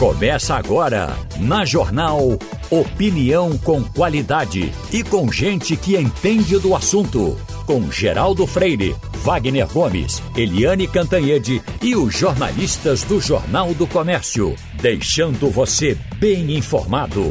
[0.00, 2.38] Começa agora, na Jornal
[2.70, 7.38] Opinião com qualidade e com gente que entende do assunto.
[7.66, 14.56] Com Geraldo Freire, Wagner Gomes, Eliane Cantanhede e os jornalistas do Jornal do Comércio.
[14.80, 17.30] Deixando você bem informado.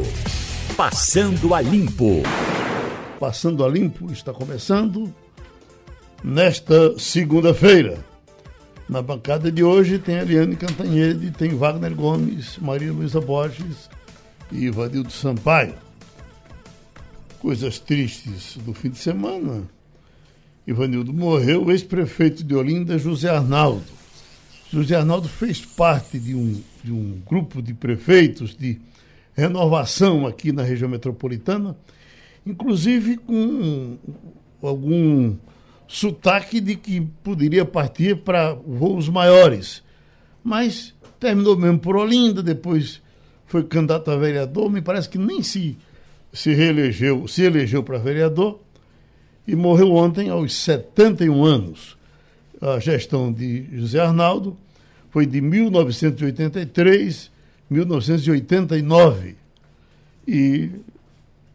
[0.76, 2.22] Passando a Limpo.
[3.18, 5.12] Passando a Limpo está começando
[6.22, 8.09] nesta segunda-feira.
[8.90, 13.88] Na bancada de hoje tem Eliane Cantanhede, tem Wagner Gomes, Maria Luísa Borges
[14.50, 15.76] e Ivanildo Sampaio.
[17.38, 19.62] Coisas tristes do fim de semana.
[20.66, 23.84] Ivanildo morreu, o ex-prefeito de Olinda, José Arnaldo.
[24.72, 28.80] José Arnaldo fez parte de um, de um grupo de prefeitos de
[29.36, 31.76] renovação aqui na região metropolitana,
[32.44, 33.96] inclusive com
[34.60, 35.36] algum
[35.90, 39.82] sotaque de que poderia partir para voos maiores.
[40.42, 43.02] Mas terminou mesmo por Olinda, depois
[43.46, 45.76] foi candidato a vereador, me parece que nem se,
[46.32, 48.60] se reelegeu, se elegeu para vereador,
[49.48, 51.98] e morreu ontem aos 71 anos.
[52.60, 54.56] A gestão de José Arnaldo
[55.10, 57.32] foi de 1983
[57.68, 59.34] a 1989.
[60.28, 60.70] E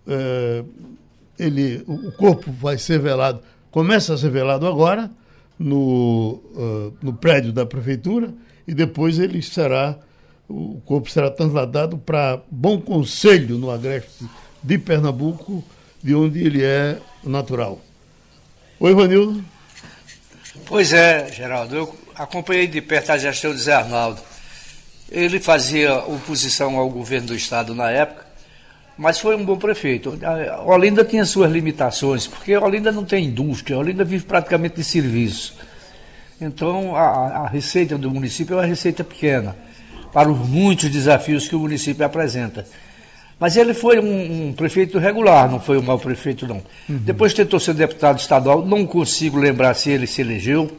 [0.06, 0.64] é,
[1.40, 3.40] ele, o corpo vai ser velado
[3.76, 5.12] começa a ser velado agora
[5.60, 8.34] no, uh, no prédio da prefeitura
[8.66, 9.98] e depois ele será,
[10.48, 14.24] o corpo será trasladado para Bom Conselho, no Agreste
[14.64, 15.62] de Pernambuco,
[16.02, 17.82] de onde ele é natural.
[18.80, 19.44] Oi, Vanildo.
[20.66, 24.22] Pois é, Geraldo, eu acompanhei de perto a gestão de Zé Arnaldo.
[25.12, 28.25] Ele fazia oposição ao governo do Estado na época,
[28.98, 30.18] mas foi um bom prefeito.
[30.24, 35.56] A Olinda tinha suas limitações, porque Olinda não tem indústria, Olinda vive praticamente de serviço.
[36.40, 39.56] Então, a, a receita do município é uma receita pequena,
[40.12, 42.66] para os muitos desafios que o município apresenta.
[43.38, 46.62] Mas ele foi um, um prefeito regular, não foi um mau prefeito, não.
[46.88, 46.98] Uhum.
[47.00, 50.72] Depois tentou ser deputado estadual, não consigo lembrar se ele se elegeu,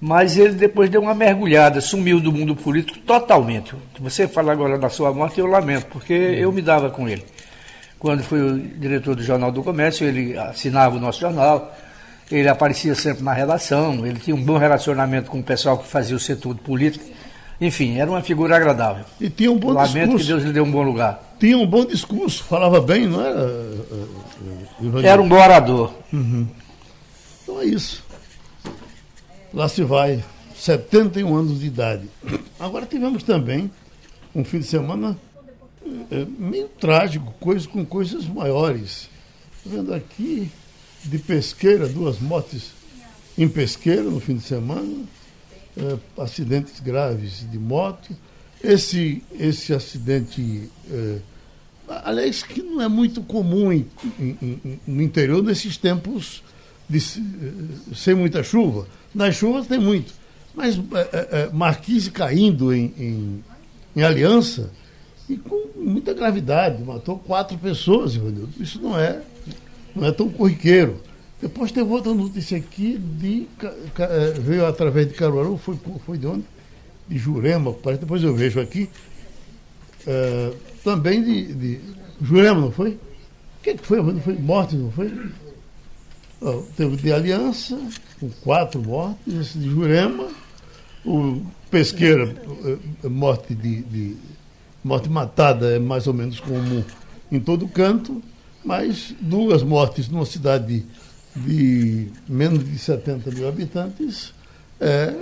[0.00, 3.74] mas ele depois deu uma mergulhada, sumiu do mundo político totalmente.
[4.00, 7.24] Você fala agora da sua morte, eu lamento, porque eu me dava com ele.
[7.98, 11.74] Quando fui o diretor do Jornal do Comércio, ele assinava o nosso jornal,
[12.30, 16.14] ele aparecia sempre na redação, ele tinha um bom relacionamento com o pessoal que fazia
[16.14, 17.04] o setor de política.
[17.58, 19.04] Enfim, era uma figura agradável.
[19.18, 20.18] E tinha um bom Lamento discurso.
[20.18, 21.22] que Deus lhe deu um bom lugar.
[21.40, 23.50] Tinha um bom discurso, falava bem, não era?
[25.02, 25.92] Era um bom orador.
[26.12, 26.46] Uhum.
[27.42, 28.04] Então é isso.
[29.56, 30.22] Lá se vai,
[30.54, 32.06] 71 anos de idade.
[32.60, 33.70] Agora tivemos também
[34.34, 35.18] um fim de semana
[36.10, 39.08] é, meio trágico, coisa, com coisas maiores.
[39.56, 40.50] Estou vendo aqui,
[41.02, 42.72] de pesqueira, duas mortes
[43.38, 45.04] em pesqueira no fim de semana,
[45.74, 48.14] é, acidentes graves de moto.
[48.62, 51.16] Esse, esse acidente, é,
[52.04, 53.86] aliás, que não é muito comum em,
[54.20, 56.42] em, em, no interior nesses tempos
[56.88, 57.00] de,
[57.94, 58.86] sem muita chuva.
[59.14, 60.12] Nas chuvas tem muito.
[60.54, 63.44] Mas é, é, é, Marquise caindo em, em,
[63.94, 64.70] em, aliança
[65.28, 68.50] e com muita gravidade, matou quatro pessoas, Ivanildo.
[68.58, 69.20] Isso não é,
[69.94, 71.00] não é tão corriqueiro.
[71.40, 73.46] Depois teve outra notícia aqui de.
[73.98, 76.44] É, veio através de Caruaru, foi, foi de onde?
[77.06, 78.88] De Jurema, parece, depois eu vejo aqui.
[80.06, 81.80] É, também de, de.
[82.22, 82.92] Jurema, não foi?
[82.92, 84.02] O que, que foi?
[84.02, 85.12] Não foi morte, não foi?
[86.76, 87.78] Teve de Aliança,
[88.20, 90.28] com quatro mortes, de Jurema,
[91.04, 92.34] o Pesqueira,
[93.04, 94.16] eh, morte de, de,
[94.82, 96.84] morte matada é mais ou menos comum
[97.30, 98.22] em todo canto,
[98.64, 100.84] mas duas mortes numa cidade de,
[101.36, 104.32] de menos de 70 mil habitantes
[104.80, 105.14] é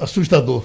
[0.00, 0.64] assustador.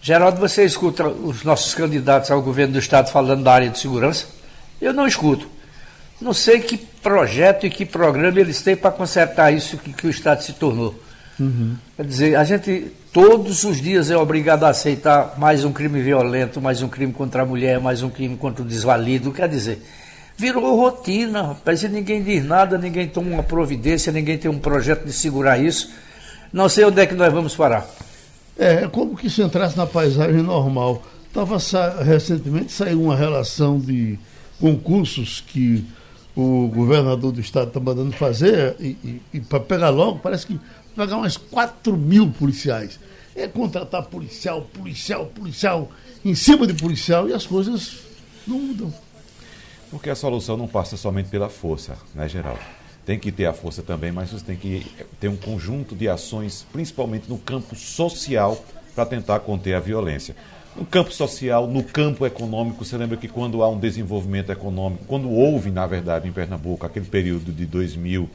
[0.00, 4.26] Geraldo, você escuta os nossos candidatos ao governo do Estado falando da área de segurança?
[4.80, 5.48] Eu não escuto.
[6.20, 10.10] Não sei que projeto e que programa eles têm para consertar isso que, que, o
[10.10, 10.94] Estado se tornou.
[11.38, 11.76] Uhum.
[11.96, 16.60] Quer dizer, a gente todos os dias é obrigado a aceitar mais um crime violento,
[16.60, 19.32] mais um crime contra a mulher, mais um crime contra o desvalido.
[19.32, 19.82] Quer dizer,
[20.36, 25.04] virou rotina, rapaz, e ninguém diz nada, ninguém toma uma providência, ninguém tem um projeto
[25.04, 25.90] de segurar isso.
[26.52, 27.86] Não sei onde é que nós vamos parar.
[28.58, 31.02] É, é como que se entrasse na paisagem normal.
[31.32, 31.58] Tava,
[32.02, 34.18] recentemente saiu uma relação de
[34.58, 35.84] concursos que
[36.36, 40.60] o governador do estado está mandando fazer, e, e, e para pegar logo, parece que
[40.94, 43.00] vai pagar umas 4 mil policiais.
[43.34, 45.90] É contratar policial, policial, policial,
[46.22, 48.00] em cima de policial, e as coisas
[48.46, 48.92] não mudam.
[49.90, 52.60] Porque a solução não passa somente pela força, né, Geraldo?
[53.06, 54.84] Tem que ter a força também, mas você tem que
[55.18, 58.62] ter um conjunto de ações, principalmente no campo social,
[58.94, 60.34] para tentar conter a violência.
[60.76, 62.84] No campo social, no campo econômico.
[62.84, 67.06] Você lembra que quando há um desenvolvimento econômico, quando houve, na verdade, em Pernambuco, aquele
[67.06, 68.28] período de 2000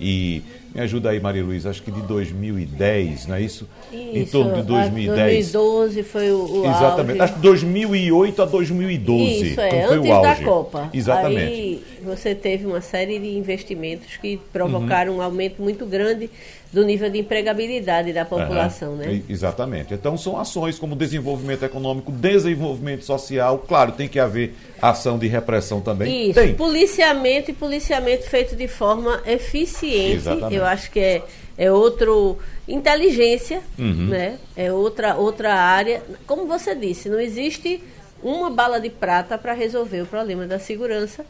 [0.00, 0.42] e
[0.74, 3.68] me ajuda aí, Maria Luiz, acho que de 2010, não é isso?
[3.92, 5.52] isso em torno de 2010.
[5.52, 7.22] 2012 foi o, o Exatamente, auge.
[7.22, 9.22] acho que 2008 a 2012.
[9.22, 10.40] Isso, é, foi antes o auge.
[10.40, 10.90] da Copa.
[10.94, 11.52] Exatamente.
[11.52, 16.30] Aí você teve uma série de investimentos que provocaram um aumento muito grande
[16.72, 19.22] do nível de empregabilidade da população, Aham, né?
[19.28, 19.92] Exatamente.
[19.92, 23.58] Então são ações como desenvolvimento econômico, desenvolvimento social.
[23.66, 26.30] Claro, tem que haver ação de repressão também.
[26.30, 26.54] Isso, Tem.
[26.54, 30.16] policiamento e policiamento feito de forma eficiente.
[30.16, 30.54] Exatamente.
[30.54, 31.22] Eu acho que é,
[31.58, 32.38] é outro
[32.68, 34.06] inteligência, Uhum.
[34.08, 34.38] né?
[34.56, 36.02] É outra outra área.
[36.26, 37.82] Como você disse, não existe
[38.22, 41.24] uma bala de prata para resolver o problema da segurança.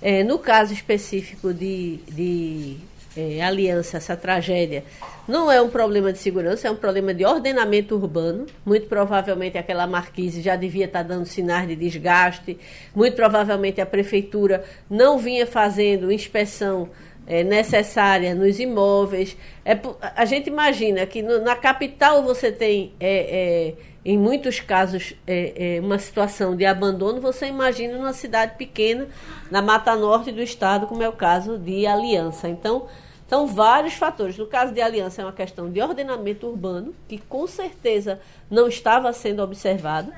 [0.00, 2.76] É, no caso específico de, de
[3.16, 4.84] é, aliança, essa tragédia,
[5.26, 8.46] não é um problema de segurança, é um problema de ordenamento urbano.
[8.64, 12.58] Muito provavelmente aquela marquise já devia estar dando sinais de desgaste.
[12.94, 16.88] Muito provavelmente a prefeitura não vinha fazendo inspeção
[17.26, 19.36] é, necessária nos imóveis.
[19.64, 19.76] É,
[20.14, 23.16] a gente imagina que no- na capital você tem, é,
[23.70, 23.74] é,
[24.04, 27.20] em muitos casos, é, é, uma situação de abandono.
[27.20, 29.08] Você imagina numa cidade pequena,
[29.50, 32.48] na Mata Norte do estado, como é o caso de Aliança.
[32.48, 32.86] Então,
[33.28, 34.38] são vários fatores.
[34.38, 38.20] No caso de Aliança, é uma questão de ordenamento urbano, que com certeza
[38.50, 40.12] não estava sendo observado.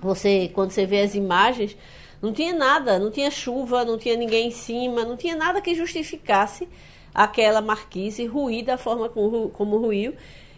[0.00, 1.76] Você, quando você vê as imagens,
[2.22, 5.74] não tinha nada, não tinha chuva, não tinha ninguém em cima, não tinha nada que
[5.74, 6.68] justificasse
[7.14, 10.14] aquela marquise ruir da forma como, como ruiu.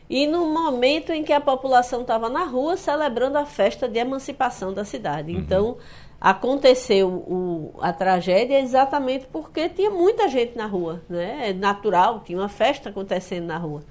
[0.08, 4.72] E no momento em que a população estava na rua celebrando a festa de emancipação
[4.72, 5.30] da cidade.
[5.32, 5.76] Então,
[6.20, 11.00] aconteceu o- a tragédia exatamente porque tinha muita gente na rua.
[11.08, 11.50] Né?
[11.50, 13.82] É natural, tinha uma festa acontecendo na rua.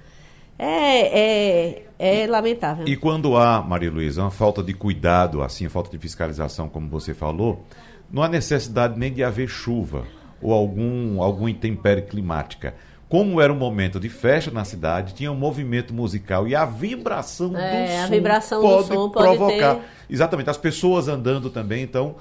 [0.58, 2.86] É, é, é lamentável.
[2.86, 7.14] E quando há, Maria Luísa, uma falta de cuidado, assim, falta de fiscalização, como você
[7.14, 7.64] falou,
[8.10, 10.04] não há necessidade nem de haver chuva
[10.42, 12.74] ou algum, algum intempérie climática.
[13.10, 17.54] Como era um momento de festa na cidade, tinha um movimento musical e a vibração
[17.56, 19.74] É, do a som vibração do pode som pode provocar.
[19.74, 22.14] ter- Exatamente, as pessoas andando também, então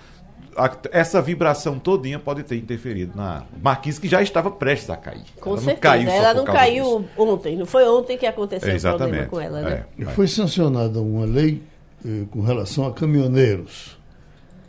[0.58, 5.22] a- essa vibração todinha pode ter interferido na marquise que já estava prestes a cair.
[5.40, 5.76] Com ela certeza.
[5.76, 7.10] não caiu ela não caiu disso.
[7.18, 7.56] ontem.
[7.56, 9.30] Não foi ontem que aconteceu o problema Exatamente.
[9.30, 9.86] com ela, né?
[10.00, 10.06] É.
[10.06, 11.62] Foi sancionada uma lei
[12.04, 13.96] eh, com relação a caminhoneiros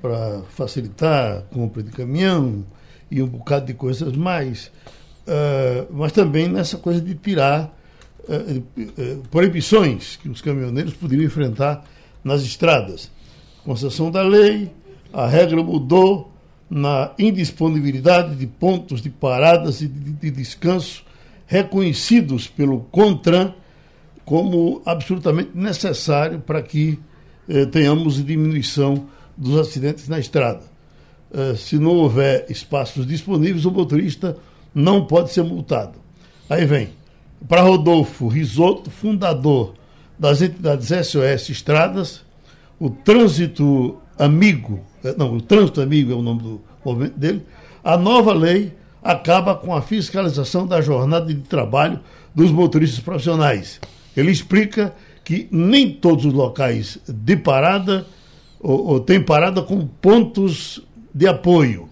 [0.02, 2.62] para facilitar a compra de caminhão
[3.10, 4.70] e um bocado de coisas mais,
[5.30, 7.72] Ah, mas também nessa coisa de tirar
[8.28, 8.60] eh,
[8.98, 11.84] eh, proibições que os caminhoneiros poderiam enfrentar
[12.24, 13.08] nas estradas.
[13.64, 14.72] Concessão da lei,
[15.12, 16.32] a regra mudou
[16.68, 21.04] na indisponibilidade de pontos de paradas e de, de descanso
[21.46, 23.54] reconhecidos pelo CONTRAN
[24.24, 26.98] como absolutamente necessário para que
[27.48, 29.06] eh, tenhamos diminuição
[29.36, 30.62] dos acidentes na estrada.
[31.32, 34.36] Eh, se não houver espaços disponíveis, o motorista
[34.74, 35.98] não pode ser multado.
[36.48, 36.90] Aí vem,
[37.48, 39.74] para Rodolfo Risotto, fundador
[40.18, 42.22] das entidades SOS Estradas,
[42.78, 47.42] o Trânsito Amigo, eh, não, o Trânsito Amigo é o nome do movimento dele,
[47.82, 52.00] a nova lei acaba com a fiscalização da jornada de trabalho
[52.34, 53.80] dos motoristas profissionais.
[54.16, 54.94] Ele explica
[55.24, 58.06] que nem todos os locais de parada
[58.60, 60.82] ou, ou têm parada com pontos
[61.14, 61.89] de apoio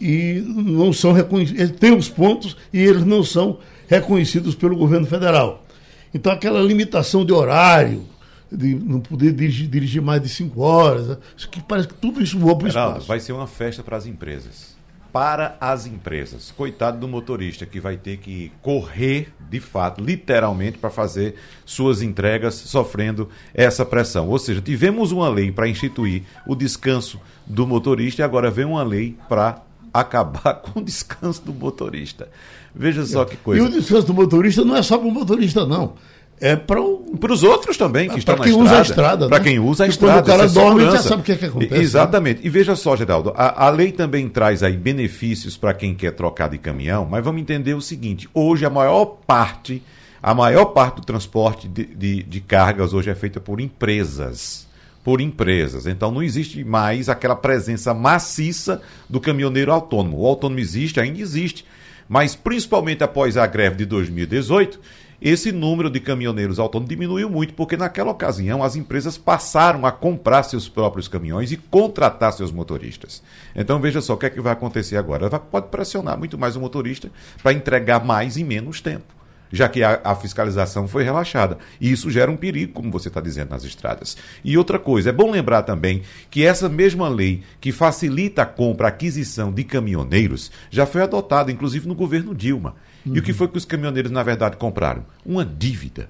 [0.00, 1.78] e não são reconhecidos.
[1.78, 3.58] Tem os pontos e eles não são
[3.88, 5.64] reconhecidos pelo governo federal.
[6.12, 8.04] Então, aquela limitação de horário,
[8.50, 11.16] de não poder dirigir, dirigir mais de cinco horas, né?
[11.36, 13.06] isso que parece que tudo isso voa para o espaço.
[13.06, 14.74] vai ser uma festa para as empresas.
[15.12, 16.52] Para as empresas.
[16.56, 22.54] Coitado do motorista que vai ter que correr, de fato, literalmente, para fazer suas entregas
[22.54, 24.28] sofrendo essa pressão.
[24.28, 28.82] Ou seja, tivemos uma lei para instituir o descanso do motorista e agora vem uma
[28.82, 29.62] lei para
[30.00, 32.28] acabar com o descanso do motorista.
[32.74, 33.64] Veja só que E coisa.
[33.64, 35.92] o descanso do motorista não é só para o motorista, não.
[36.40, 37.16] É para o.
[37.16, 38.68] Para os outros também que Ah, estão na quem estrada.
[38.72, 39.44] usa a estrada, Para né?
[39.44, 40.14] quem usa a E estrada.
[40.14, 41.78] quando o cara é dorme, já sabe o que é que acontece, né?
[41.80, 42.40] Exatamente.
[42.44, 46.48] E veja só, Geraldo, a, a lei também traz aí benefícios para quem quer trocar
[46.50, 49.80] de caminhão, mas vamos entender o seguinte: hoje a maior parte,
[50.20, 54.66] a maior parte do transporte de, de, de cargas hoje é feita por empresas.
[55.04, 55.86] Por empresas.
[55.86, 60.18] Então não existe mais aquela presença maciça do caminhoneiro autônomo.
[60.20, 61.64] O autônomo existe, ainda existe.
[62.08, 64.80] Mas principalmente após a greve de 2018,
[65.20, 70.42] esse número de caminhoneiros autônomos diminuiu muito, porque naquela ocasião as empresas passaram a comprar
[70.42, 73.22] seus próprios caminhões e contratar seus motoristas.
[73.54, 75.26] Então veja só o que é que vai acontecer agora.
[75.26, 77.10] Ela pode pressionar muito mais o motorista
[77.42, 79.14] para entregar mais em menos tempo.
[79.54, 81.58] Já que a, a fiscalização foi relaxada.
[81.80, 84.16] E isso gera um perigo, como você está dizendo, nas estradas.
[84.44, 88.88] E outra coisa, é bom lembrar também que essa mesma lei que facilita a compra,
[88.88, 92.74] a aquisição de caminhoneiros, já foi adotada, inclusive no governo Dilma.
[93.06, 93.16] Uhum.
[93.16, 95.04] E o que foi que os caminhoneiros, na verdade, compraram?
[95.24, 96.08] Uma dívida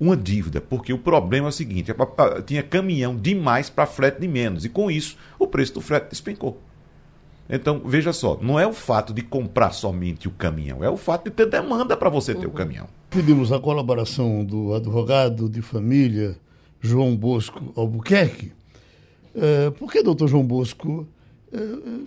[0.00, 4.26] uma dívida, porque o problema é o seguinte: é tinha caminhão demais para frete de
[4.26, 6.60] menos, e com isso o preço do frete despencou.
[7.54, 11.24] Então, veja só, não é o fato de comprar somente o caminhão, é o fato
[11.24, 12.52] de ter demanda para você ter uhum.
[12.52, 12.88] o caminhão.
[13.10, 16.34] Pedimos a colaboração do advogado de família
[16.80, 18.52] João Bosco Albuquerque.
[19.34, 21.06] É, por que, doutor João Bosco,
[21.52, 21.58] é,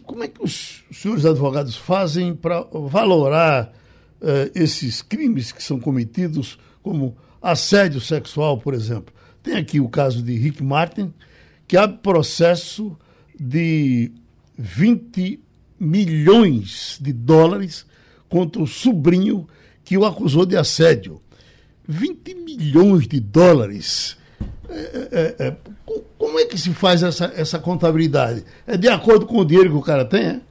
[0.04, 3.72] como é que os senhores advogados fazem para valorar
[4.20, 9.14] é, esses crimes que são cometidos, como assédio sexual, por exemplo?
[9.44, 11.14] Tem aqui o caso de Rick Martin,
[11.68, 12.98] que há processo
[13.40, 14.12] de
[14.58, 15.40] 20
[15.80, 17.86] milhões de dólares
[18.30, 19.48] contra o sobrinho
[19.84, 21.22] que o acusou de assédio.
[21.88, 24.18] 20 milhões de dólares.
[24.70, 25.58] É, é, é, é
[26.18, 28.44] como é que se faz essa, essa contabilidade?
[28.66, 30.22] É de acordo com o dinheiro que o cara tem?
[30.22, 30.42] É?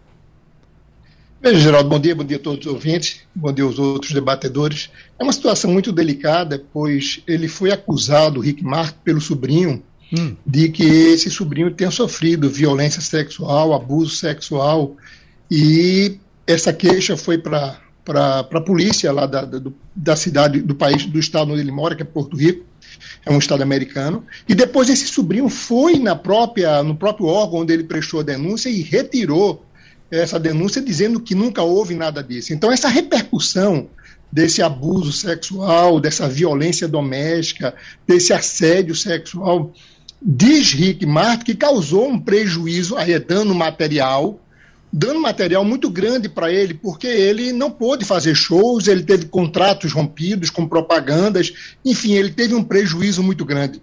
[1.42, 4.90] Veja, Geraldo, bom dia, bom dia a todos os ouvintes, bom dia aos outros debatedores.
[5.18, 9.82] É uma situação muito delicada, pois ele foi acusado, Rick Mark, pelo sobrinho,
[10.16, 10.36] hum.
[10.46, 14.96] de que esse sobrinho tenha sofrido violência sexual, abuso sexual,
[15.50, 19.60] e essa queixa foi para a polícia lá da, da,
[19.94, 22.64] da cidade, do país, do estado onde ele mora, que é Porto Rico,
[23.24, 27.72] é um estado americano, e depois esse sobrinho foi na própria, no próprio órgão onde
[27.72, 29.64] ele prestou a denúncia e retirou
[30.10, 32.52] essa denúncia dizendo que nunca houve nada disso.
[32.52, 33.88] Então essa repercussão
[34.30, 37.74] desse abuso sexual, dessa violência doméstica,
[38.06, 39.72] desse assédio sexual,
[40.24, 44.40] diz Rick Martin que causou um prejuízo, aí é dano material,
[44.90, 49.92] dano material muito grande para ele, porque ele não pôde fazer shows, ele teve contratos
[49.92, 51.52] rompidos com propagandas,
[51.84, 53.82] enfim, ele teve um prejuízo muito grande.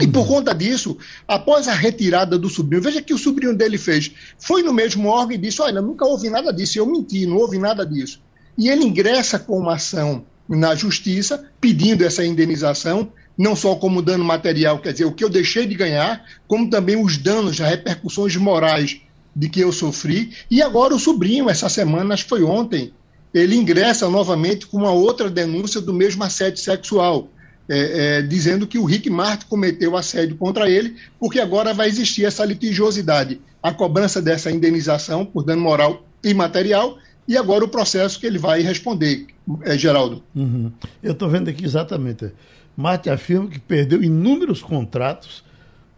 [0.00, 0.96] E por conta disso,
[1.28, 4.10] após a retirada do sobrinho, veja que o sobrinho dele fez.
[4.38, 7.58] Foi no mesmo órgão e disse: Olha, nunca houve nada disso, eu menti, não houve
[7.58, 8.18] nada disso.
[8.56, 13.12] E ele ingressa com uma ação na justiça pedindo essa indenização
[13.42, 16.94] não só como dano material, quer dizer, o que eu deixei de ganhar, como também
[16.94, 19.00] os danos, as repercussões morais
[19.34, 20.30] de que eu sofri.
[20.48, 22.92] E agora o sobrinho, essa semana, acho que foi ontem,
[23.34, 27.30] ele ingressa novamente com uma outra denúncia do mesmo assédio sexual,
[27.68, 32.24] é, é, dizendo que o Rick Martin cometeu assédio contra ele, porque agora vai existir
[32.24, 36.96] essa litigiosidade, a cobrança dessa indenização por dano moral e material,
[37.26, 39.26] e agora o processo que ele vai responder,
[39.62, 40.22] é, Geraldo.
[40.32, 40.70] Uhum.
[41.02, 42.30] Eu estou vendo aqui exatamente.
[42.76, 45.44] Mate afirma que perdeu inúmeros contratos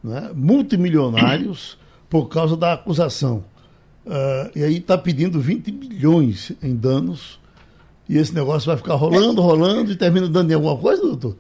[0.03, 1.79] né, multimilionários
[2.11, 3.45] por causa da acusação.
[4.07, 7.41] Uh, e aí está pedindo 20 milhões em danos.
[8.09, 11.37] E esse negócio vai ficar rolando, rolando e termina dando em alguma coisa, doutor?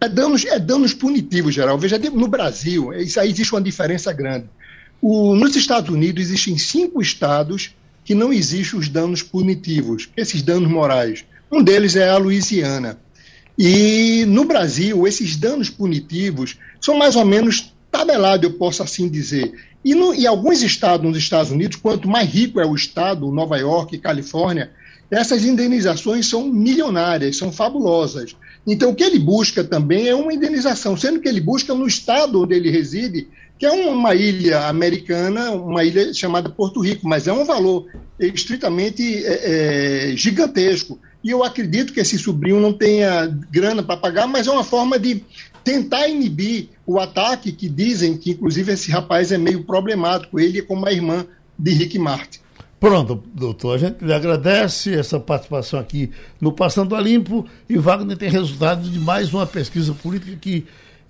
[0.00, 1.76] É danos, é danos punitivos, geral.
[1.76, 4.46] Veja, no Brasil, isso aí existe uma diferença grande.
[5.02, 10.70] O, nos Estados Unidos existem cinco estados que não existem os danos punitivos, esses danos
[10.70, 11.24] morais.
[11.50, 12.98] Um deles é a Louisiana.
[13.58, 19.52] E no Brasil, esses danos punitivos são mais ou menos tabelados, eu posso assim dizer.
[19.84, 23.56] E no, em alguns estados nos Estados Unidos, quanto mais rico é o estado, Nova
[23.56, 24.70] York, Califórnia,
[25.10, 28.36] essas indenizações são milionárias, são fabulosas.
[28.66, 32.42] Então, o que ele busca também é uma indenização, sendo que ele busca no estado
[32.42, 33.26] onde ele reside,
[33.58, 37.86] que é uma ilha americana, uma ilha chamada Porto Rico, mas é um valor
[38.20, 40.98] estritamente é, é, gigantesco.
[41.22, 44.98] E eu acredito que esse sobrinho não tenha grana para pagar, mas é uma forma
[44.98, 45.24] de
[45.64, 50.62] tentar inibir o ataque que dizem que, inclusive, esse rapaz é meio problemático, ele é
[50.62, 51.26] como a irmã
[51.58, 52.38] de Rick Martin.
[52.80, 58.16] Pronto, doutor, a gente lhe agradece essa participação aqui no Passando a Limpo e Wagner
[58.16, 60.64] tem resultado de mais uma pesquisa política que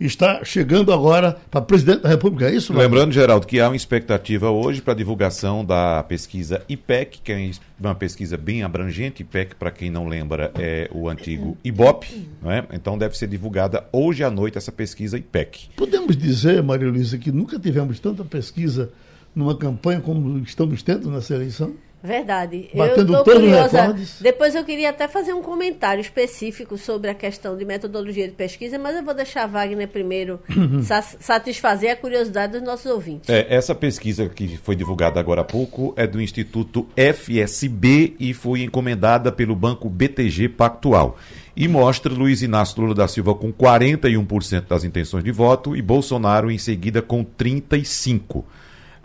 [0.06, 2.72] está chegando agora para presidente da República, é isso?
[2.72, 7.50] Lembrando, Geraldo, que há uma expectativa hoje para a divulgação da pesquisa IPEC, que é
[7.80, 9.22] uma pesquisa bem abrangente.
[9.22, 12.64] IPEC, para quem não lembra, é o antigo IBOP, não é?
[12.72, 15.70] então deve ser divulgada hoje à noite essa pesquisa IPEC.
[15.76, 18.90] Podemos dizer, Maria Luísa, que nunca tivemos tanta pesquisa
[19.34, 21.74] numa campanha como estamos tendo nessa eleição?
[22.02, 22.70] Verdade.
[22.74, 23.96] Batendo eu estou curiosa.
[24.20, 28.78] Depois eu queria até fazer um comentário específico sobre a questão de metodologia de pesquisa,
[28.78, 30.80] mas eu vou deixar a Wagner primeiro uhum.
[30.82, 33.28] satisfazer a curiosidade dos nossos ouvintes.
[33.28, 38.62] É, essa pesquisa que foi divulgada agora há pouco é do Instituto FSB e foi
[38.62, 41.18] encomendada pelo Banco BTG Pactual.
[41.56, 46.52] E mostra Luiz Inácio Lula da Silva com 41% das intenções de voto e Bolsonaro
[46.52, 48.44] em seguida com 35%.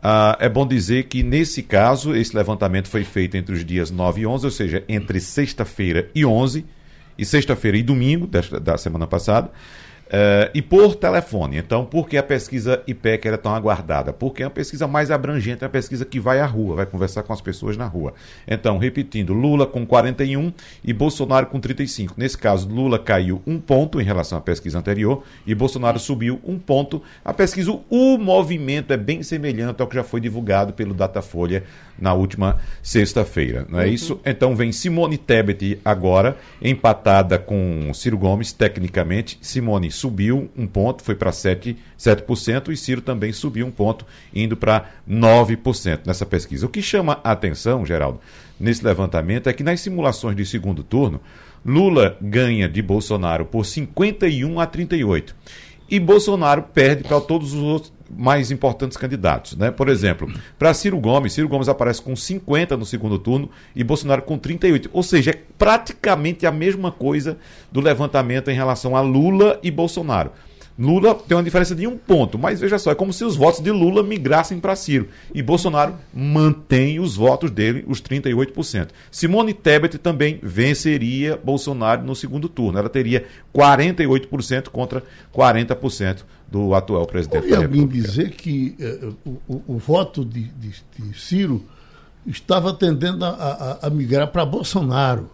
[0.06, 4.20] Ah, é bom dizer que, nesse caso, esse levantamento foi feito entre os dias 9
[4.20, 6.66] e 11, ou seja, entre sexta-feira e 11,
[7.18, 9.50] e sexta-feira e domingo desta, da semana passada.
[10.08, 11.58] Uh, e por telefone.
[11.58, 14.14] Então, por que a pesquisa IPEC era tão aguardada?
[14.14, 17.24] Porque é uma pesquisa mais abrangente, é uma pesquisa que vai à rua, vai conversar
[17.24, 18.14] com as pessoas na rua.
[18.48, 22.14] Então, repetindo, Lula com 41 e Bolsonaro com 35.
[22.16, 26.60] Nesse caso, Lula caiu um ponto em relação à pesquisa anterior e Bolsonaro subiu um
[26.60, 27.02] ponto.
[27.26, 31.64] A pesquisa, o movimento é bem semelhante ao que já foi divulgado pelo Datafolha
[32.00, 33.66] na última sexta-feira.
[33.70, 33.92] Não é uhum.
[33.92, 34.20] isso?
[34.26, 39.38] Então vem Simone Tebet agora, empatada com Ciro Gomes, tecnicamente.
[39.42, 44.58] Simone subiu um ponto, foi para 7%, 7% e Ciro também subiu um ponto, indo
[44.58, 46.66] para 9% nessa pesquisa.
[46.66, 48.20] O que chama a atenção, Geraldo,
[48.60, 51.22] nesse levantamento é que nas simulações de segundo turno,
[51.66, 55.34] Lula ganha de Bolsonaro por 51 a 38
[55.90, 59.56] e Bolsonaro perde para todos os outros mais importantes candidatos.
[59.58, 59.72] Né?
[59.72, 64.22] Por exemplo, para Ciro Gomes, Ciro Gomes aparece com 50 no segundo turno e Bolsonaro
[64.22, 64.90] com 38.
[64.94, 67.38] Ou seja, é praticamente a mesma coisa
[67.72, 70.32] do levantamento em relação a Lula e Bolsonaro.
[70.78, 73.60] Lula tem uma diferença de um ponto, mas veja só, é como se os votos
[73.62, 75.08] de Lula migrassem para Ciro.
[75.34, 78.90] E Bolsonaro mantém os votos dele, os 38%.
[79.12, 82.80] Simone Tebet também venceria Bolsonaro no segundo turno.
[82.80, 85.04] Ela teria 48% contra
[85.34, 90.72] 40% do atual presidente Ouvi alguém dizer que eh, o, o, o, voto de, de,
[91.00, 91.66] de, Ciro
[92.28, 93.30] estava tendendo a,
[93.82, 95.32] a, a migrar para Bolsonaro.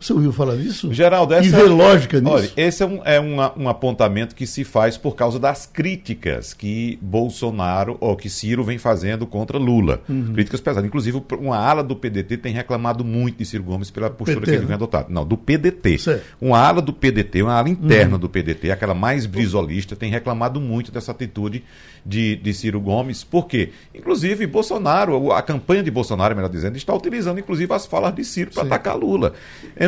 [0.00, 0.90] Você ouviu falar disso?
[0.94, 2.32] Geraldo, essa e vê lógica nisso?
[2.32, 6.54] Olha, esse é, um, é um, um, apontamento que se faz por causa das críticas
[6.54, 10.00] que Bolsonaro ou que Ciro vem fazendo contra Lula.
[10.08, 10.32] Uhum.
[10.32, 10.88] Críticas pesadas.
[10.88, 14.56] Inclusive, uma ala do PDT tem reclamado muito de Ciro Gomes pela postura PT, que
[14.56, 14.74] ele vem né?
[14.76, 15.12] adotado.
[15.12, 15.98] Não, do PDT.
[15.98, 16.24] Certo.
[16.40, 18.20] Uma ala do PDT, uma ala interna uhum.
[18.20, 21.62] do PDT, aquela mais brisolista, tem reclamado muito dessa atitude
[22.06, 23.22] de, de Ciro Gomes.
[23.22, 23.70] Por quê?
[23.94, 28.50] Inclusive, Bolsonaro, a campanha de Bolsonaro, melhor dizendo, está utilizando inclusive as falas de Ciro
[28.50, 29.34] para atacar Lula.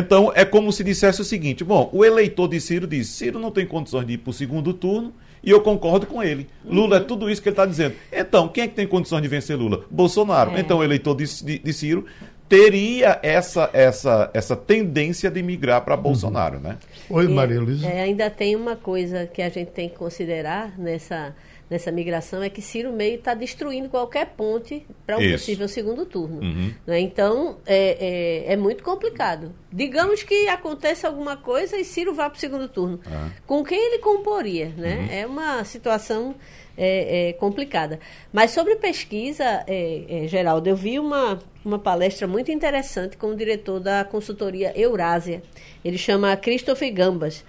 [0.03, 3.51] Então, é como se dissesse o seguinte: bom, o eleitor de Ciro diz: Ciro não
[3.51, 5.13] tem condições de ir para o segundo turno.
[5.41, 6.47] E eu concordo com ele.
[6.63, 7.95] Lula é tudo isso que ele está dizendo.
[8.09, 9.83] Então, quem é que tem condições de vencer Lula?
[9.91, 10.51] Bolsonaro.
[10.51, 10.61] É.
[10.61, 12.05] Então, o eleitor de, de, de, Ciro
[12.47, 16.77] teria essa, essa, essa tendência de migrar para Bolsonaro, né?
[17.09, 17.85] Oi, Maria Luísa.
[17.85, 21.35] É, ainda tem uma coisa que a gente tem que considerar nessa
[21.73, 25.39] nessa migração é que Ciro Meio está destruindo qualquer ponte para um Isso.
[25.39, 26.39] possível segundo turno.
[26.39, 26.71] Uhum.
[26.85, 26.99] Né?
[26.99, 29.51] Então, é, é, é, muito complicado.
[29.71, 32.99] Digamos que aconteça alguma coisa e Ciro vá para o segundo turno.
[33.05, 33.31] Uhum.
[33.47, 34.69] Com quem ele comporia?
[34.77, 34.97] Né?
[34.97, 35.17] Uhum.
[35.17, 36.35] É uma situação
[36.77, 37.99] é, é, complicada.
[38.31, 43.35] Mas sobre pesquisa, é, é, Geraldo, eu vi uma, uma palestra muito interessante com o
[43.35, 45.41] diretor da consultoria Eurásia.
[45.83, 47.43] Ele chama Christopher Gambas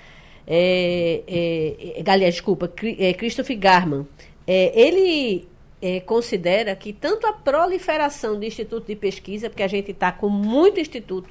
[0.46, 4.06] é, é, aliás, desculpa, é, Christopher Garman,
[4.46, 5.48] é, ele
[5.80, 10.28] é, considera que tanto a proliferação de instituto de pesquisa, porque a gente está com
[10.28, 11.28] muito instituto,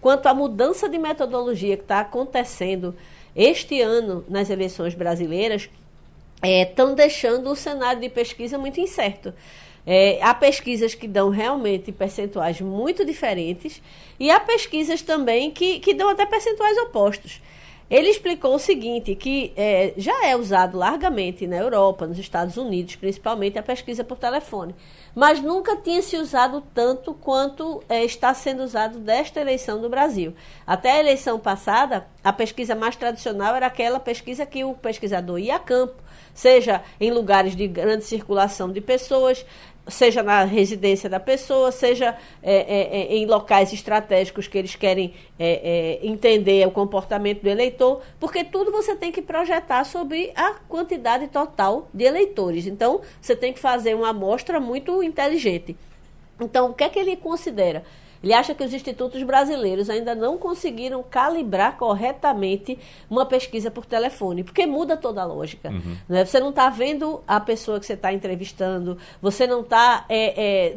[0.00, 2.94] quanto a mudança de metodologia que está acontecendo
[3.34, 5.68] este ano nas eleições brasileiras,
[6.42, 9.32] estão é, deixando o cenário de pesquisa muito incerto.
[9.84, 13.82] É, há pesquisas que dão realmente percentuais muito diferentes
[14.18, 17.40] e há pesquisas também que, que dão até percentuais opostos.
[17.92, 22.96] Ele explicou o seguinte, que é, já é usado largamente na Europa, nos Estados Unidos,
[22.96, 24.74] principalmente a pesquisa por telefone,
[25.14, 30.34] mas nunca tinha se usado tanto quanto é, está sendo usado desta eleição do Brasil.
[30.66, 35.56] Até a eleição passada, a pesquisa mais tradicional era aquela pesquisa que o pesquisador ia
[35.56, 36.02] a campo,
[36.32, 39.44] seja em lugares de grande circulação de pessoas,
[39.88, 45.14] seja na residência da pessoa, seja é, é, é, em locais estratégicos que eles querem
[45.38, 50.54] é, é, entender o comportamento do eleitor, porque tudo você tem que projetar sobre a
[50.68, 52.66] quantidade total de eleitores.
[52.66, 55.76] Então, você tem que fazer uma amostra muito inteligente.
[56.40, 57.84] Então, o que é que ele considera?
[58.22, 62.78] Ele acha que os institutos brasileiros ainda não conseguiram calibrar corretamente
[63.10, 65.70] uma pesquisa por telefone, porque muda toda a lógica.
[65.70, 65.96] Uhum.
[66.08, 66.24] Né?
[66.24, 70.74] Você não está vendo a pessoa que você está entrevistando, você não está é, é,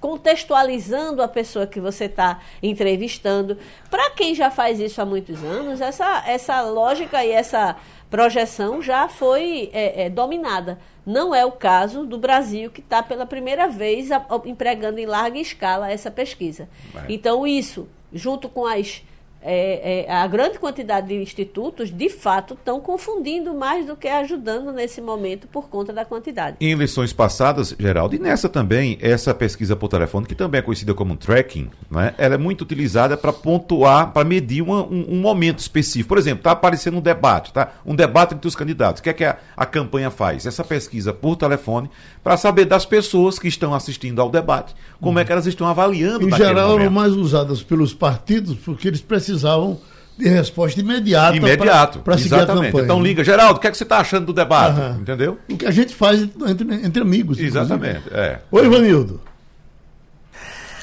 [0.00, 3.56] contextualizando a pessoa que você está entrevistando.
[3.90, 7.76] Para quem já faz isso há muitos anos, essa, essa lógica e essa
[8.10, 10.78] projeção já foi é, é, dominada.
[11.06, 14.08] Não é o caso do Brasil, que está pela primeira vez
[14.44, 16.68] empregando em larga escala essa pesquisa.
[17.08, 19.04] Então, isso, junto com as
[19.48, 24.72] é, é, a grande quantidade de institutos, de fato, estão confundindo mais do que ajudando
[24.72, 26.56] nesse momento por conta da quantidade.
[26.60, 30.92] Em eleições passadas, Geraldo, e nessa também, essa pesquisa por telefone, que também é conhecida
[30.94, 35.60] como tracking, né, ela é muito utilizada para pontuar, para medir uma, um, um, momento
[35.60, 36.08] específico.
[36.08, 37.72] Por exemplo, está aparecendo um debate, tá?
[37.86, 38.98] um debate entre os candidatos.
[38.98, 40.44] O que é que a, a campanha faz?
[40.44, 41.88] Essa pesquisa por telefone,
[42.22, 45.18] para saber das pessoas que estão assistindo ao debate, como uhum.
[45.20, 46.28] é que elas estão avaliando.
[46.28, 46.80] Em geral, momento.
[46.82, 49.78] eram mais usadas pelos partidos, porque eles precisam precisavam
[50.18, 51.36] de resposta imediata.
[51.36, 51.98] Imediato.
[52.00, 52.84] Para seguir a campanha.
[52.84, 54.80] Então liga, Geraldo, o que, é que você está achando do debate?
[54.80, 55.00] Uhum.
[55.00, 55.38] Entendeu?
[55.48, 57.38] O que a gente faz entre, entre amigos.
[57.38, 58.02] Exatamente.
[58.10, 58.40] É.
[58.50, 59.20] Oi, Ivanildo.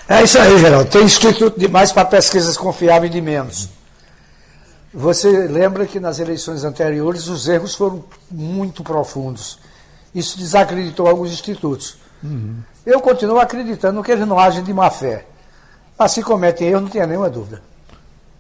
[0.07, 0.89] É isso aí, Geraldo.
[0.89, 3.69] Tem instituto demais para pesquisas confiáveis de menos.
[4.93, 9.57] Você lembra que nas eleições anteriores os erros foram muito profundos.
[10.13, 11.97] Isso desacreditou alguns institutos.
[12.23, 12.57] Uhum.
[12.85, 15.25] Eu continuo acreditando que eles não agem de má fé.
[15.97, 17.61] Mas se cometem erros, não tenha nenhuma dúvida.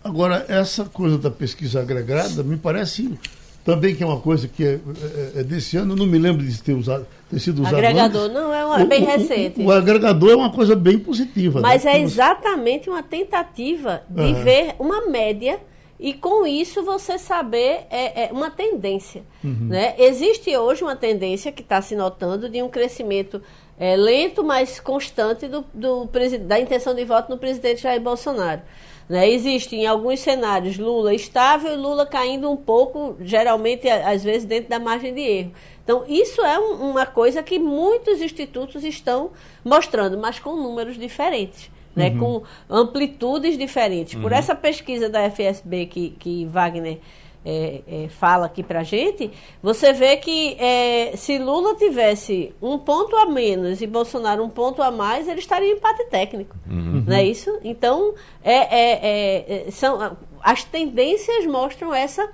[0.03, 3.17] Agora, essa coisa da pesquisa agregada me parece
[3.63, 6.61] também que é uma coisa que é, é, é desse ano, não me lembro de
[6.61, 7.77] ter, usado, ter sido usado.
[7.77, 8.33] Agregador, antes.
[8.33, 9.61] não, é, uma, é bem recente.
[9.61, 11.61] O, o, agregador é uma coisa bem positiva.
[11.61, 11.69] Né?
[11.69, 11.97] Mas né?
[11.97, 14.43] é exatamente uma tentativa de uhum.
[14.43, 15.59] ver uma média
[15.97, 19.23] e com isso você saber é, é uma tendência.
[19.41, 19.67] Uhum.
[19.69, 19.95] Né?
[19.97, 23.41] Existe hoje uma tendência que está se notando de um crescimento
[23.79, 26.09] é, lento, mas constante do, do,
[26.41, 28.61] da intenção de voto no presidente Jair Bolsonaro.
[29.09, 29.29] Né?
[29.29, 34.69] Existe em alguns cenários Lula estável e Lula caindo um pouco, geralmente, às vezes, dentro
[34.69, 35.51] da margem de erro.
[35.83, 39.31] Então, isso é um, uma coisa que muitos institutos estão
[39.63, 41.71] mostrando, mas com números diferentes.
[41.95, 42.17] Né, uhum.
[42.17, 44.15] com amplitudes diferentes.
[44.15, 44.23] Uhum.
[44.23, 46.97] Por essa pesquisa da FSB que, que Wagner
[47.45, 53.15] é, é, fala aqui para gente, você vê que é, se Lula tivesse um ponto
[53.15, 56.55] a menos e Bolsonaro um ponto a mais, ele estaria em empate técnico.
[56.69, 57.03] Uhum.
[57.05, 57.59] Não é isso?
[57.63, 62.29] Então, é, é, é, são, as tendências mostram essa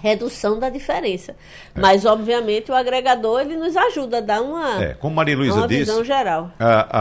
[0.00, 1.34] redução da diferença.
[1.74, 5.68] Mas, obviamente, o agregador ele nos ajuda a dar uma, é, como Maria Luísa uma
[5.68, 6.52] disse, visão geral.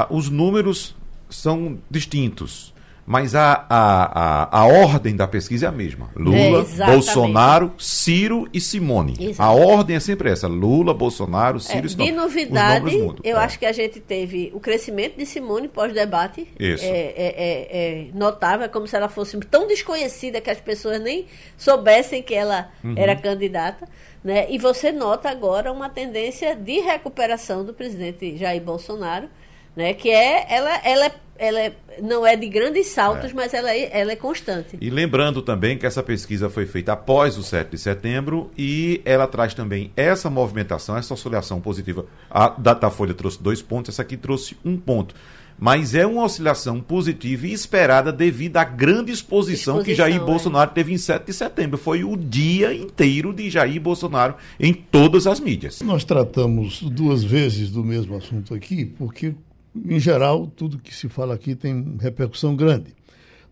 [0.10, 0.96] os números
[1.30, 2.73] são distintos.
[3.06, 6.10] Mas a, a, a, a ordem da pesquisa é a mesma.
[6.16, 9.14] Lula, é, Bolsonaro, Ciro e Simone.
[9.20, 9.42] Exatamente.
[9.42, 10.48] A ordem é sempre essa.
[10.48, 12.12] Lula, Bolsonaro, Ciro é, e Simone.
[12.12, 13.44] De novidade, eu é.
[13.44, 16.48] acho que a gente teve o crescimento de Simone pós-debate.
[16.58, 16.86] Isso.
[16.86, 21.26] É, é, é, é notável, como se ela fosse tão desconhecida que as pessoas nem
[21.58, 22.96] soubessem que ela uhum.
[22.96, 23.88] era candidata.
[24.24, 24.50] Né?
[24.50, 29.28] E você nota agora uma tendência de recuperação do presidente Jair Bolsonaro
[29.76, 29.94] né?
[29.94, 31.12] Que é ela, ela,
[31.44, 33.34] ela é, não é de grandes saltos, é.
[33.34, 34.78] mas ela é, ela é constante.
[34.80, 39.28] E lembrando também que essa pesquisa foi feita após o 7 de setembro e ela
[39.28, 42.06] traz também essa movimentação, essa oscilação positiva.
[42.30, 45.14] A Datafolha trouxe dois pontos, essa aqui trouxe um ponto.
[45.60, 50.26] Mas é uma oscilação positiva e esperada devido à grande exposição, exposição que Jair é.
[50.26, 51.78] Bolsonaro teve em 7 de setembro.
[51.78, 55.82] Foi o dia inteiro de Jair Bolsonaro em todas as mídias.
[55.82, 59.36] Nós tratamos duas vezes do mesmo assunto aqui, porque
[59.76, 62.94] em geral, tudo que se fala aqui tem repercussão grande.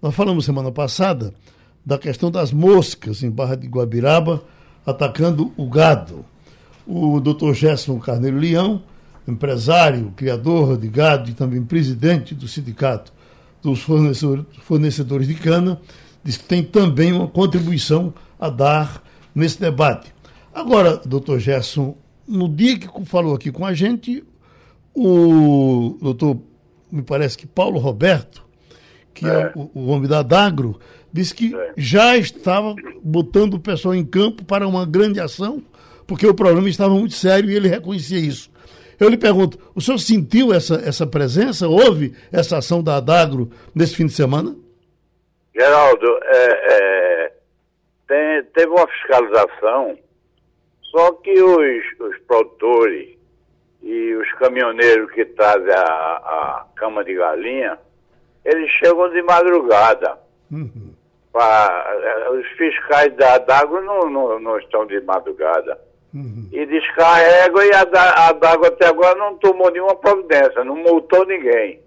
[0.01, 1.33] Nós falamos semana passada
[1.85, 4.43] da questão das moscas em Barra de Guabiraba
[4.85, 6.25] atacando o gado.
[6.85, 8.83] O doutor Gerson Carneiro Leão,
[9.27, 13.13] empresário, criador de gado e também presidente do sindicato
[13.61, 15.79] dos fornecedores de cana,
[16.23, 19.03] diz que tem também uma contribuição a dar
[19.33, 20.13] nesse debate.
[20.53, 21.95] Agora, doutor Gerson,
[22.27, 24.23] no dia que falou aqui com a gente,
[24.95, 26.37] o doutor,
[26.91, 28.45] me parece que Paulo Roberto,
[29.13, 30.79] que é, é o, o, homem da Dagro,
[31.11, 31.73] disse que é.
[31.77, 35.63] já estava botando o pessoal em campo para uma grande ação,
[36.05, 38.51] porque o problema estava muito sério e ele reconhecia isso.
[38.99, 41.67] Eu lhe pergunto, o senhor sentiu essa, essa presença?
[41.67, 44.55] Houve essa ação da Adagro nesse fim de semana?
[45.55, 47.33] Geraldo, é, é,
[48.07, 49.97] tem, teve uma fiscalização,
[50.83, 53.17] só que os, os produtores
[53.81, 57.77] e os caminhoneiros que trazem a, a cama de galinha,
[58.45, 60.17] eles chegam de madrugada.
[60.51, 60.93] Uhum.
[61.31, 65.79] Pra, eh, os fiscais da d'água não, não, não, estão de madrugada.
[66.13, 66.49] Uhum.
[66.51, 71.79] E descarregam e a, a d'água até agora não tomou nenhuma providência, não multou ninguém.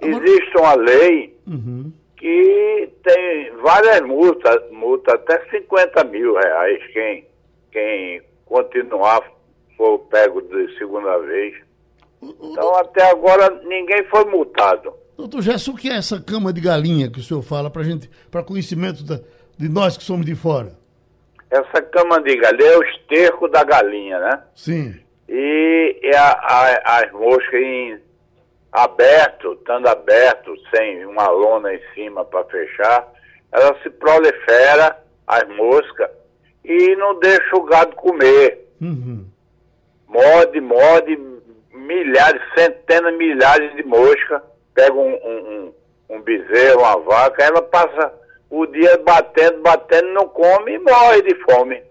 [0.00, 1.92] Existe uma lei uhum.
[2.16, 7.26] que tem várias multas, multa até 50 mil reais quem,
[7.70, 9.22] quem continuar
[9.76, 11.54] for pego de segunda vez.
[12.22, 14.94] Então, até agora, ninguém foi multado.
[15.16, 18.10] Doutor Gerson, o que é essa cama de galinha que o senhor fala para gente,
[18.30, 19.20] para conhecimento da,
[19.56, 20.72] de nós que somos de fora?
[21.50, 24.42] Essa cama de galinha é o esterco da galinha, né?
[24.54, 24.94] Sim.
[25.28, 28.00] E, e a, a, as moscas em
[28.72, 33.06] aberto, estando aberto, sem uma lona em cima para fechar,
[33.52, 36.10] ela se prolifera, as moscas,
[36.64, 38.68] e não deixa o gado comer.
[38.80, 39.33] Uhum
[40.08, 41.18] morde, morde,
[41.72, 44.40] milhares, centenas, milhares de moscas,
[44.74, 45.72] pega um, um,
[46.10, 48.12] um, bezerro, uma vaca, ela passa
[48.50, 51.82] o dia batendo, batendo, não come e morre de fome.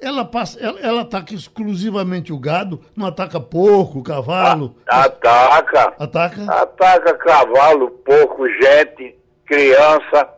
[0.00, 4.76] Ela passa, ela, ela ataca exclusivamente o gado, não ataca porco, cavalo?
[4.88, 5.94] A, ataca.
[5.98, 6.44] Ataca?
[6.48, 10.28] Ataca cavalo, porco, gente, criança.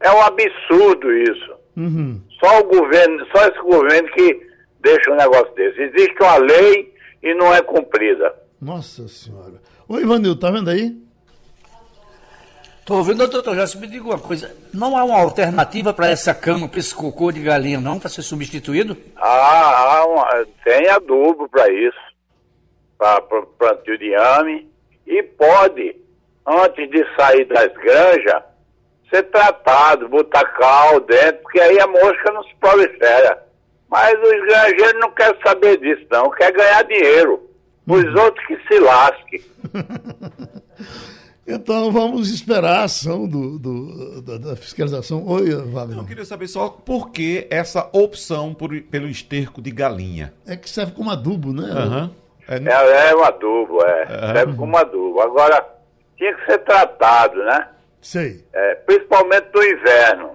[0.00, 1.54] É um absurdo isso.
[1.76, 2.20] Uhum.
[2.40, 4.53] Só o governo, só esse governo que
[4.84, 5.80] deixa um negócio desse.
[5.82, 8.34] Existe uma lei e não é cumprida.
[8.60, 9.60] Nossa Senhora.
[9.88, 10.96] Ô, Ivanildo, tá vendo aí?
[12.80, 14.54] Estou ouvindo, doutor Jéssica, me diga uma coisa.
[14.72, 18.20] Não há uma alternativa para essa cama, para esse cocô de galinha, não, para ser
[18.22, 18.94] substituído?
[19.16, 21.96] Ah, há uma- tem adubo para isso,
[22.98, 24.70] para plantio de ame,
[25.06, 25.96] e pode,
[26.46, 28.42] antes de sair das granjas,
[29.08, 33.43] ser tratado, botar cal dentro, porque aí a mosca não se prolifera.
[33.94, 37.48] Mas os granjeiros não querem saber disso, não, quer ganhar dinheiro.
[37.86, 39.40] Os outros que se lasquem.
[41.46, 45.26] Então vamos esperar a ação do, do- da, da fiscalização.
[45.28, 45.98] Oi, Wagner.
[45.98, 50.32] Eu queria saber só por que essa opção por- pelo esterco de galinha.
[50.46, 51.64] É que serve como adubo, né?
[51.70, 52.10] Aham.
[52.48, 54.06] É, É, é um adubo, é.
[54.32, 55.20] Serve como adubo.
[55.20, 55.62] Agora,
[56.16, 57.68] tinha que ser tratado, né?
[58.00, 58.42] Sei.
[58.50, 60.30] É, principalmente no inverno.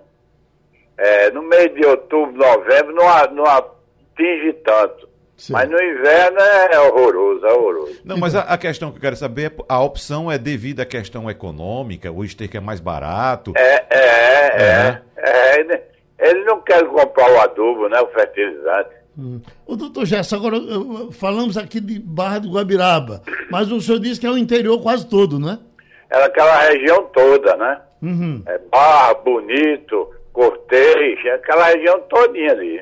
[1.02, 5.08] É, no mês de outubro, novembro, não, não atinge tanto.
[5.38, 5.54] Sim.
[5.54, 8.02] Mas no inverno é horroroso, é horroroso.
[8.04, 10.86] Não, mas a, a questão que eu quero saber é a opção é devido à
[10.86, 13.54] questão econômica, o esterco é mais barato.
[13.56, 15.02] É, é, é.
[15.16, 15.82] é, ele,
[16.20, 18.02] ele não quer comprar o adubo, né?
[18.02, 18.90] O fertilizante.
[19.18, 19.40] Hum.
[19.66, 20.58] Ô, doutor Gerson, agora
[21.14, 25.08] falamos aqui de Barra do Guabiraba, mas o senhor disse que é o interior quase
[25.08, 25.58] todo, né?
[26.10, 27.80] É aquela região toda, né?
[28.02, 28.44] Uhum.
[28.46, 32.82] É Barra, Bonito, Cortês, é aquela região todinha ali.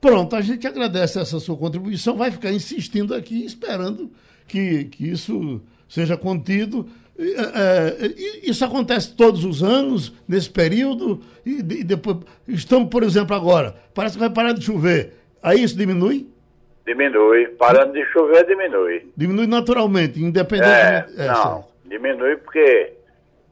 [0.00, 4.10] Pronto, a gente agradece essa sua contribuição, vai ficar insistindo aqui, esperando
[4.48, 6.88] que, que isso seja contido.
[7.18, 12.16] É, é, isso acontece todos os anos, nesse período, e, e depois.
[12.48, 15.12] Estamos, por exemplo, agora, parece que vai parar de chover.
[15.42, 16.26] Aí isso diminui?
[16.86, 17.48] Diminui.
[17.58, 19.12] Parando de chover, diminui.
[19.14, 21.18] Diminui naturalmente, É, independentemente.
[21.18, 21.64] não, certo.
[21.84, 22.94] diminui porque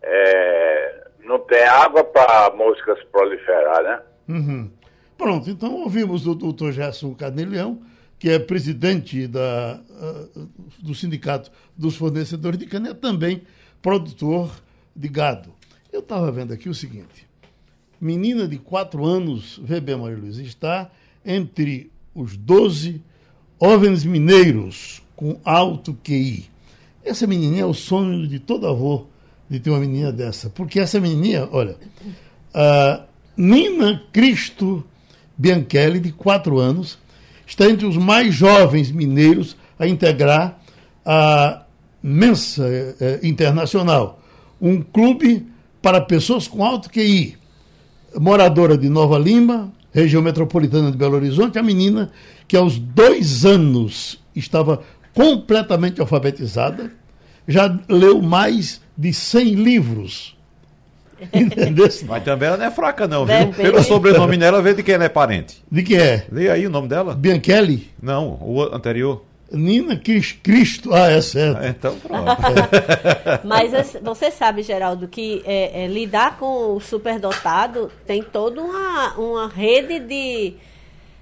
[0.02, 4.00] é, não tem água para moscas proliferar, né?
[4.28, 4.70] Uhum.
[5.16, 7.82] Pronto, então ouvimos o doutor Gerson Carnelião,
[8.18, 10.24] que é presidente da, ah,
[10.78, 13.42] do Sindicato dos Fornecedores de Cana, é também
[13.82, 14.50] produtor
[14.96, 15.52] de gado.
[15.92, 17.28] Eu estava vendo aqui o seguinte:
[18.00, 20.90] menina de 4 anos, bem, Maria Luiza, está
[21.24, 23.02] entre os 12
[23.60, 26.48] jovens mineiros com alto QI.
[27.04, 29.06] Essa menininha é o sonho de todo avô
[29.48, 31.76] de ter uma menina dessa, porque essa menininha, olha,
[32.52, 33.04] a
[33.36, 34.84] Nina Cristo
[35.36, 36.98] Bianchelli, de 4 anos,
[37.46, 40.60] está entre os mais jovens mineiros a integrar
[41.04, 41.62] a
[42.02, 44.20] Mensa eh, eh, Internacional,
[44.60, 45.46] um clube
[45.80, 47.36] para pessoas com alto QI.
[48.16, 52.10] Moradora de Nova Lima, região metropolitana de Belo Horizonte, a menina
[52.46, 54.82] que aos dois anos estava
[55.14, 56.92] completamente alfabetizada,
[57.46, 60.36] já leu mais de 100 livros.
[61.32, 61.88] Entendeu?
[62.06, 63.36] Mas também ela não é fraca, não, viu?
[63.36, 63.56] Depende.
[63.56, 65.62] Pelo sobrenome dela, vê de quem ela é parente.
[65.70, 66.26] De que é?
[66.30, 67.14] Lê aí o nome dela?
[67.14, 67.90] Bianchelli?
[68.02, 69.24] Não, o anterior.
[69.50, 70.92] Nina Cris- Cristo.
[70.94, 71.62] Ah, é certo.
[71.62, 72.36] É, Então, pronto.
[73.44, 79.48] Mas você sabe, Geraldo, que é, é, lidar com o superdotado tem toda uma, uma
[79.48, 80.54] rede de,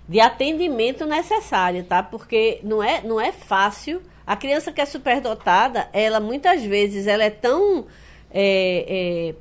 [0.08, 2.02] de atendimento necessária, tá?
[2.02, 4.02] Porque não é, não é fácil.
[4.26, 7.86] A criança que é superdotada, ela muitas vezes ela é tão.
[8.32, 9.34] é, é,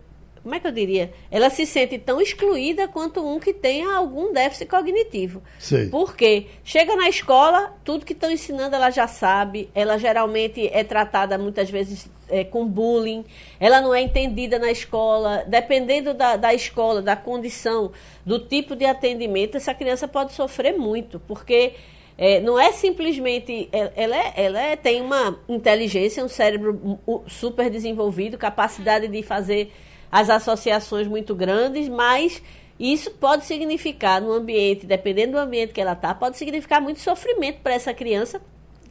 [0.46, 1.12] como é que eu diria?
[1.32, 5.42] Ela se sente tão excluída quanto um que tenha algum déficit cognitivo.
[5.58, 5.90] Sei.
[5.90, 11.36] Porque chega na escola, tudo que estão ensinando ela já sabe, ela geralmente é tratada
[11.36, 13.26] muitas vezes é, com bullying,
[13.60, 17.92] ela não é entendida na escola, dependendo da, da escola, da condição,
[18.24, 21.74] do tipo de atendimento, essa criança pode sofrer muito, porque
[22.18, 23.68] é, não é simplesmente.
[23.72, 29.72] Ela, ela é- ela é- tem uma inteligência, um cérebro super desenvolvido, capacidade de fazer
[30.12, 32.42] as associações muito grandes, mas
[32.80, 37.60] isso pode significar no ambiente, dependendo do ambiente que ela está, pode significar muito sofrimento
[37.62, 38.42] para essa criança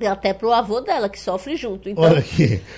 [0.01, 1.89] e até para o avô dela que sofre junto.
[1.89, 2.05] Então,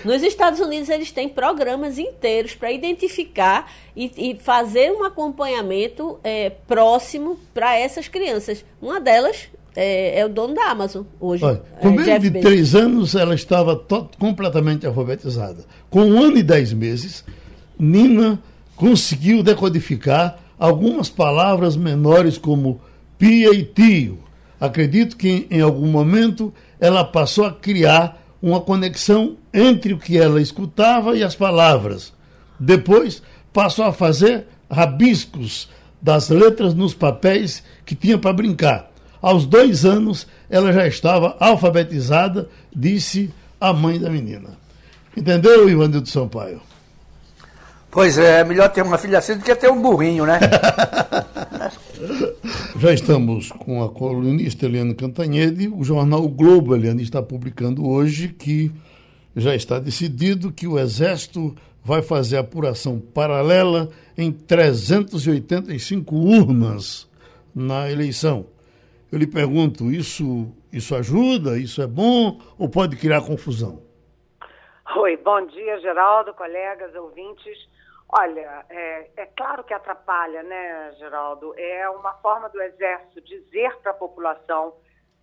[0.05, 6.51] nos Estados Unidos, eles têm programas inteiros para identificar e, e fazer um acompanhamento é,
[6.51, 8.65] próximo para essas crianças.
[8.83, 11.45] Uma delas é, é o dono da Amazon hoje.
[11.45, 12.51] Olha, é, com menos Jeff de Bezos.
[12.51, 13.81] três anos, ela estava
[14.19, 15.65] completamente alfabetizada.
[15.91, 17.25] Com um ano e dez meses,
[17.79, 18.41] Nina
[18.75, 22.81] conseguiu decodificar algumas palavras menores como
[23.19, 24.19] pia e tio.
[24.59, 30.41] Acredito que em algum momento ela passou a criar uma conexão entre o que ela
[30.41, 32.12] escutava e as palavras.
[32.59, 35.69] Depois passou a fazer rabiscos
[36.01, 38.91] das letras nos papéis que tinha para brincar.
[39.27, 43.29] Aos dois anos, ela já estava alfabetizada, disse
[43.61, 44.51] a mãe da menina.
[45.17, 46.61] Entendeu, Ivanildo Sampaio?
[47.91, 50.39] Pois é, é melhor ter uma filha assim do que ter um burrinho, né?
[52.79, 55.67] Já estamos com a colunista Eliane Cantanhede.
[55.75, 58.71] O jornal o Globo, Eliane, está publicando hoje que
[59.35, 61.53] já está decidido que o Exército
[61.85, 67.09] vai fazer apuração paralela em 385 urnas
[67.53, 68.47] na eleição.
[69.11, 71.57] Eu lhe pergunto, isso, isso ajuda?
[71.57, 73.81] Isso é bom ou pode criar confusão?
[74.97, 77.57] Oi, bom dia, Geraldo, colegas, ouvintes.
[78.09, 81.55] Olha, é, é, claro que atrapalha, né, Geraldo?
[81.57, 84.75] É uma forma do Exército dizer para a população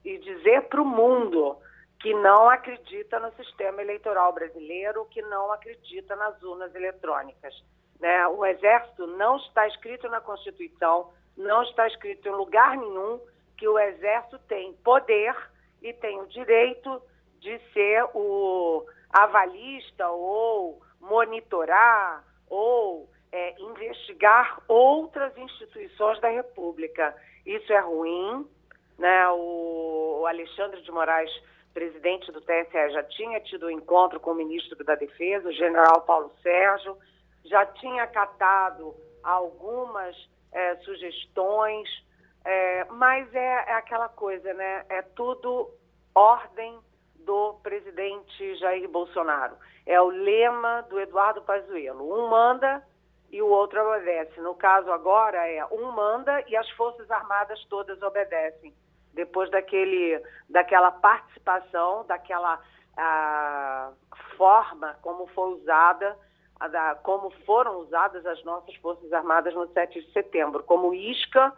[0.06, 1.58] e dizer para o mundo
[2.00, 7.54] que não acredita no sistema eleitoral brasileiro, que não acredita nas urnas eletrônicas.
[8.00, 8.28] Né?
[8.28, 13.20] O Exército não está escrito na Constituição, não está escrito em lugar nenhum
[13.58, 15.36] que o Exército tem poder
[15.82, 17.02] e tem o direito
[17.40, 27.16] de ser o avalista ou monitorar ou é, investigar outras instituições da República.
[27.46, 28.48] Isso é ruim.
[28.98, 29.30] Né?
[29.30, 31.32] O, Alexandre de Moraes,
[31.74, 36.02] presidente do TSE, já tinha tido um encontro com o ministro da Defesa, o general
[36.02, 36.98] Paulo Sérgio,
[37.44, 40.16] já tinha catado algumas
[40.52, 41.90] é, sugestões,
[42.46, 44.86] é, mas é, é, aquela coisa, né?
[44.90, 45.70] É tudo
[46.14, 46.78] ordem
[47.16, 49.56] do presidente Jair Bolsonaro.
[49.86, 52.04] É o lema do Eduardo Pazuello.
[52.04, 52.84] Um manda
[53.32, 54.40] e o outro obedece.
[54.42, 58.74] No caso agora é um manda e as Forças Armadas todas obedecem.
[59.14, 62.60] Depois daquele, daquela participação, daquela
[62.98, 63.92] a,
[64.38, 66.18] forma como foi usada,
[66.60, 71.54] a, da, como foram usadas as nossas Forças Armadas no 7 de setembro, como isca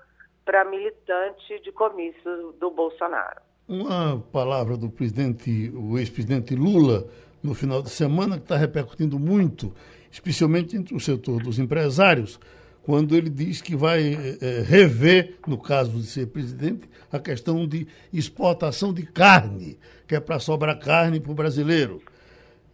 [0.45, 3.41] para militante de comício do Bolsonaro.
[3.67, 7.07] Uma palavra do presidente, o ex-presidente Lula,
[7.43, 9.73] no final de semana, que está repercutindo muito,
[10.11, 12.39] especialmente entre o setor dos empresários,
[12.83, 17.87] quando ele diz que vai é, rever, no caso de ser presidente, a questão de
[18.13, 21.99] exportação de carne, que é para sobrar carne para o brasileiro.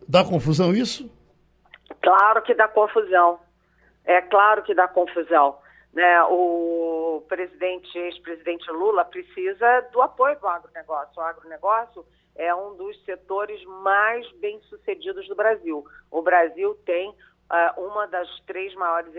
[0.05, 1.09] Dá confusão isso?
[2.01, 3.39] Claro que dá confusão.
[4.03, 5.55] É claro que dá confusão.
[5.93, 6.23] Né?
[6.23, 11.13] O presidente, ex-presidente Lula precisa do apoio do agronegócio.
[11.17, 15.85] O agronegócio é um dos setores mais bem-sucedidos do Brasil.
[16.09, 19.13] O Brasil tem uh, uma das três maiores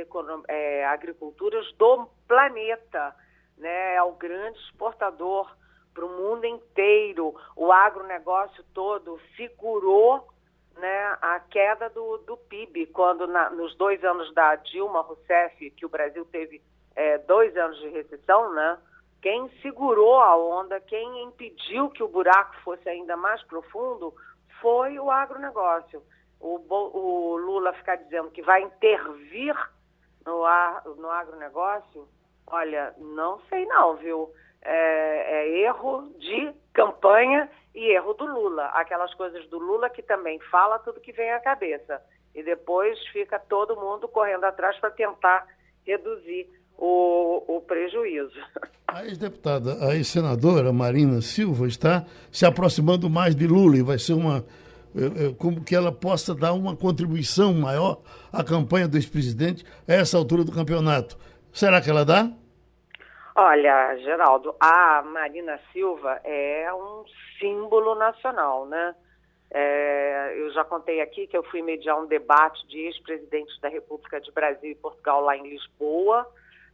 [0.49, 3.15] é, agriculturas do planeta.
[3.59, 3.97] Né?
[3.97, 5.55] É o grande exportador
[5.93, 7.35] para o mundo inteiro.
[7.55, 10.32] O agronegócio todo segurou
[10.79, 15.87] né, a queda do, do PIB, quando na, nos dois anos da Dilma Rousseff, que
[15.87, 16.63] o Brasil teve
[16.95, 18.79] é, dois anos de recessão, né,
[19.21, 24.13] quem segurou a onda, quem impediu que o buraco fosse ainda mais profundo,
[24.61, 26.03] foi o agronegócio.
[26.41, 29.57] O, o Lula ficar dizendo que vai intervir
[30.27, 32.09] no, ar, no agronegócio,
[32.49, 34.29] olha, não sei não, viu?
[34.64, 38.66] É, é erro de campanha e erro do Lula.
[38.66, 42.01] Aquelas coisas do Lula que também fala tudo que vem à cabeça.
[42.35, 45.46] E depois fica todo mundo correndo atrás para tentar
[45.87, 46.48] reduzir
[46.79, 48.38] o, o prejuízo.
[48.88, 54.12] A ex-deputada, a ex-senadora Marina Silva está se aproximando mais de Lula e vai ser
[54.12, 54.44] uma.
[54.94, 59.94] É, é, como que ela possa dar uma contribuição maior à campanha do ex-presidente a
[59.94, 61.16] essa altura do campeonato.
[61.51, 62.31] Será que ela dá?
[63.35, 67.05] Olha, Geraldo, a Marina Silva é um
[67.38, 68.95] símbolo nacional, né?
[69.55, 74.21] É, eu já contei aqui que eu fui mediar um debate de ex-presidentes da República
[74.21, 76.27] de Brasil e Portugal lá em Lisboa.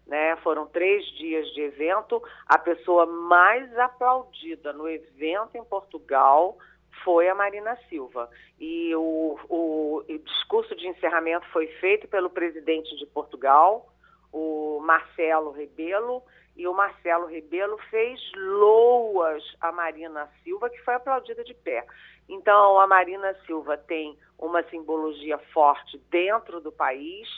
[0.06, 0.36] Né?
[0.36, 2.22] Foram três dias de evento.
[2.46, 6.56] A pessoa mais aplaudida no evento em Portugal
[7.04, 8.30] foi a Marina Silva.
[8.60, 13.92] E o, o, o discurso de encerramento foi feito pelo presidente de Portugal,
[14.32, 16.22] o Marcelo Rebelo,
[16.58, 21.86] e o Marcelo Rebelo fez loas a Marina Silva, que foi aplaudida de pé.
[22.28, 27.28] Então, a Marina Silva tem uma simbologia forte dentro do país,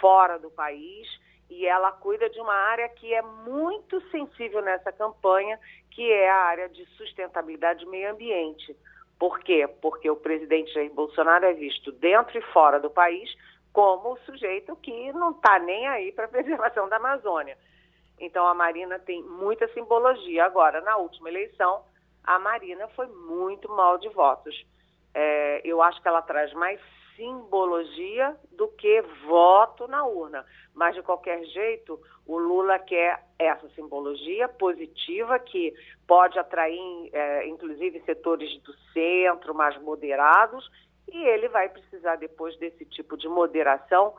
[0.00, 1.06] fora do país,
[1.50, 5.60] e ela cuida de uma área que é muito sensível nessa campanha,
[5.90, 8.74] que é a área de sustentabilidade e meio ambiente.
[9.18, 9.68] Por quê?
[9.80, 13.30] Porque o presidente Jair Bolsonaro é visto dentro e fora do país
[13.74, 17.58] como o sujeito que não está nem aí para a preservação da Amazônia.
[18.24, 20.44] Então a Marina tem muita simbologia.
[20.44, 21.84] Agora, na última eleição,
[22.24, 24.54] a Marina foi muito mal de votos.
[25.12, 26.80] É, eu acho que ela traz mais
[27.16, 30.44] simbologia do que voto na urna.
[30.74, 35.72] Mas, de qualquer jeito, o Lula quer essa simbologia positiva que
[36.06, 40.68] pode atrair, é, inclusive, setores do centro mais moderados,
[41.12, 44.14] e ele vai precisar, depois desse tipo de moderação,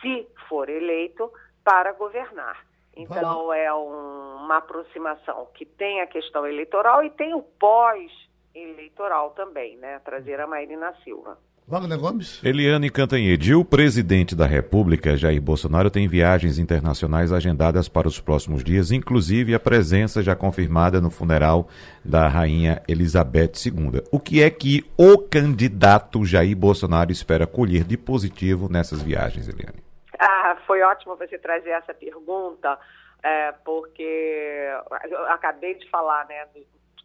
[0.00, 1.30] se for eleito,
[1.62, 2.69] para governar.
[3.02, 9.76] Então, é um, uma aproximação que tem a questão eleitoral e tem o pós-eleitoral também,
[9.76, 9.98] né?
[10.00, 11.38] Trazer a Marina Silva.
[11.70, 12.40] Wagner Gomes.
[12.42, 18.64] Eliane Cantanhede, o presidente da República, Jair Bolsonaro, tem viagens internacionais agendadas para os próximos
[18.64, 21.68] dias, inclusive a presença já confirmada no funeral
[22.04, 24.02] da rainha Elizabeth II.
[24.10, 29.89] O que é que o candidato Jair Bolsonaro espera colher de positivo nessas viagens, Eliane?
[30.22, 32.78] Ah, foi ótimo você trazer essa pergunta,
[33.22, 34.68] é, porque
[35.08, 36.60] eu acabei de falar, né, do,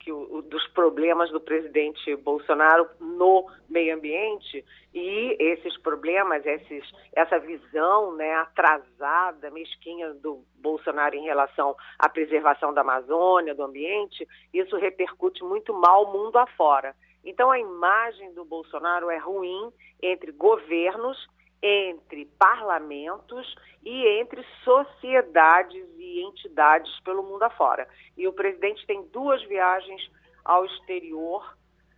[0.06, 4.64] que o, dos problemas do presidente Bolsonaro no meio ambiente
[4.94, 12.74] e esses problemas, esses, essa visão né, atrasada, mesquinha do Bolsonaro em relação à preservação
[12.74, 16.94] da Amazônia, do ambiente, isso repercute muito mal mundo afora.
[17.24, 19.72] Então a imagem do Bolsonaro é ruim
[20.04, 21.18] entre governos
[21.62, 27.88] entre parlamentos e entre sociedades e entidades pelo mundo afora.
[28.18, 30.10] E o presidente tem duas viagens
[30.44, 31.56] ao exterior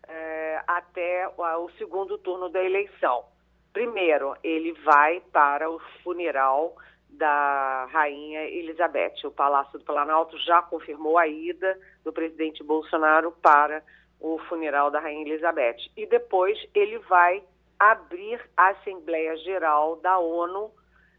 [0.08, 3.26] eh, até o segundo turno da eleição.
[3.74, 6.76] Primeiro, ele vai para o funeral
[7.10, 9.26] da rainha Elizabeth.
[9.26, 13.84] O Palácio do Planalto já confirmou a ida do presidente Bolsonaro para
[14.20, 15.78] o funeral da rainha Elizabeth.
[15.96, 17.44] E depois ele vai
[17.80, 20.72] abrir a Assembleia Geral da ONU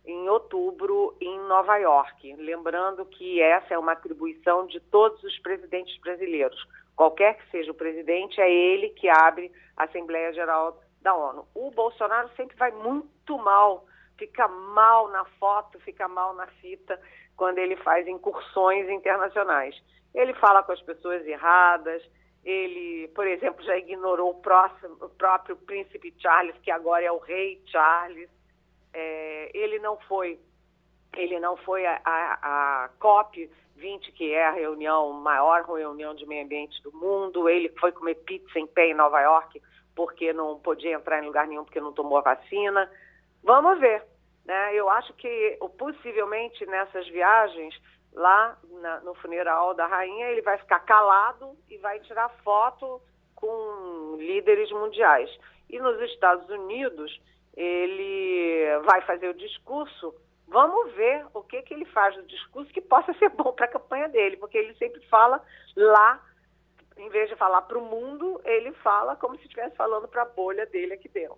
[0.04, 2.34] em outubro em Nova York.
[2.36, 6.58] Lembrando que essa é uma atribuição de todos os presidentes brasileiros.
[6.96, 11.46] Qualquer que seja o presidente, é ele que abre a Assembleia Geral da ONU.
[11.54, 13.86] O Bolsonaro sempre vai muito mal,
[14.16, 17.00] fica mal na foto, fica mal na fita
[17.36, 19.80] quando ele faz incursões internacionais.
[20.14, 22.02] Ele fala com as pessoas erradas,
[22.48, 27.18] ele, por exemplo, já ignorou o, próximo, o próprio príncipe Charles, que agora é o
[27.18, 28.30] rei Charles.
[28.94, 30.40] É, ele não foi,
[31.14, 36.24] ele não foi a, a, a COP 20, que é a reunião maior reunião de
[36.24, 37.50] meio ambiente do mundo.
[37.50, 39.60] Ele foi comer pizza em pé em Nova York
[39.94, 42.90] porque não podia entrar em lugar nenhum porque não tomou a vacina.
[43.42, 44.02] Vamos ver.
[44.46, 44.74] Né?
[44.74, 47.78] Eu acho que possivelmente nessas viagens
[48.12, 53.00] lá na, no funeral da rainha, ele vai ficar calado e vai tirar foto
[53.34, 55.30] com líderes mundiais.
[55.70, 57.20] E nos Estados Unidos,
[57.56, 60.14] ele vai fazer o discurso.
[60.46, 63.70] Vamos ver o que, que ele faz no discurso que possa ser bom para a
[63.70, 65.40] campanha dele, porque ele sempre fala
[65.76, 66.20] lá,
[66.96, 70.24] em vez de falar para o mundo, ele fala como se estivesse falando para a
[70.24, 71.36] bolha dele aqui dentro.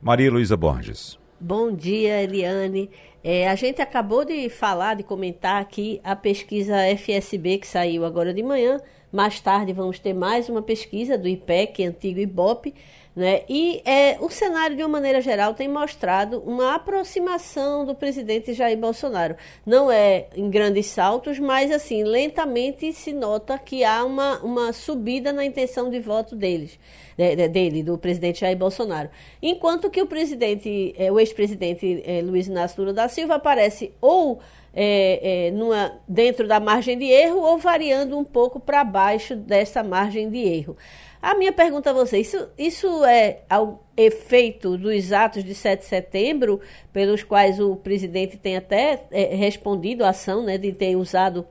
[0.00, 1.18] Maria Luísa Borges.
[1.40, 2.90] Bom dia, Eliane.
[3.22, 8.32] É, a gente acabou de falar, de comentar aqui a pesquisa FSB que saiu agora
[8.32, 8.80] de manhã.
[9.10, 12.74] Mais tarde vamos ter mais uma pesquisa do IPEC, antigo IBOP,
[13.18, 13.42] né?
[13.48, 18.78] E é, o cenário, de uma maneira geral, tem mostrado uma aproximação do presidente Jair
[18.78, 19.34] Bolsonaro.
[19.66, 25.32] Não é em grandes saltos, mas assim, lentamente se nota que há uma, uma subida
[25.32, 26.78] na intenção de voto deles,
[27.16, 29.10] de, dele, do presidente Jair Bolsonaro.
[29.42, 34.38] Enquanto que o presidente, é, o ex-presidente é, Luiz Inácio Lula da Silva aparece ou
[34.72, 39.82] é, é, numa, dentro da margem de erro ou variando um pouco para baixo dessa
[39.82, 40.76] margem de erro.
[41.20, 45.86] A minha pergunta a você, isso, isso é o efeito dos atos de 7 de
[45.86, 46.60] setembro,
[46.92, 51.44] pelos quais o presidente tem até é, respondido a ação né, de ter usado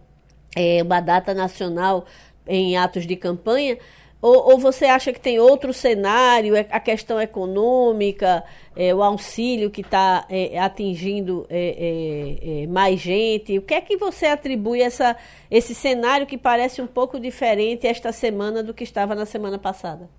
[0.56, 2.06] é, uma data nacional
[2.48, 3.78] em atos de campanha?
[4.20, 8.44] Ou, ou, você acha que tem outro cenário, é, a questão econômica,
[8.76, 13.60] é, o auxílio que está é, atingindo é, é, é, mais gente?
[13.60, 15.16] O que é que você atribui essa,
[15.52, 20.10] esse cenário que parece um pouco diferente esta semana do que estava na semana passada?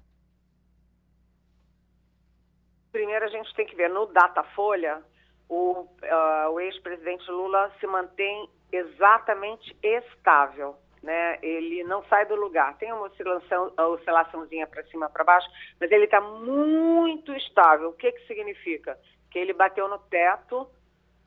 [2.92, 5.02] Primeiro a gente tem que ver no Datafolha,
[5.48, 11.38] o, uh, o ex-presidente Lula se mantém exatamente estável né?
[11.42, 12.76] Ele não sai do lugar.
[12.78, 15.48] Tem uma oscilação, oscilaçãozinha para cima, para baixo,
[15.80, 17.90] mas ele está muito estável.
[17.90, 18.98] O que que significa?
[19.30, 20.68] Que ele bateu no teto,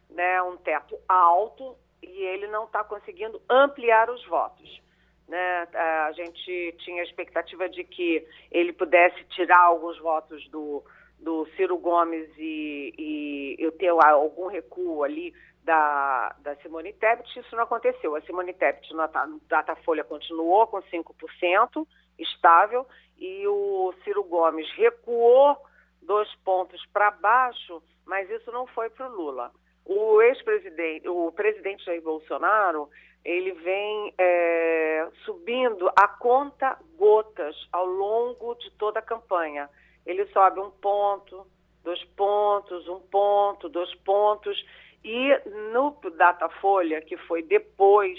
[0.09, 0.41] né?
[0.41, 4.81] Um teto alto e ele não está conseguindo ampliar os votos.
[5.27, 5.67] Né?
[5.73, 10.83] A gente tinha a expectativa de que ele pudesse tirar alguns votos do,
[11.19, 15.33] do Ciro Gomes e, e eu ter algum recuo ali
[15.63, 18.15] da, da Simone Tebet, isso não aconteceu.
[18.15, 21.87] A Simone Tebet no Datafolha continuou com 5%,
[22.17, 22.85] estável,
[23.17, 25.57] e o Ciro Gomes recuou
[26.01, 29.51] dois pontos para baixo, mas isso não foi para o Lula.
[29.85, 32.89] O ex-presidente, o presidente Jair Bolsonaro,
[33.23, 39.69] ele vem é, subindo a conta gotas ao longo de toda a campanha.
[40.05, 41.45] Ele sobe um ponto,
[41.83, 44.57] dois pontos, um ponto, dois pontos.
[45.03, 45.39] E
[45.73, 48.17] no Datafolha, que foi depois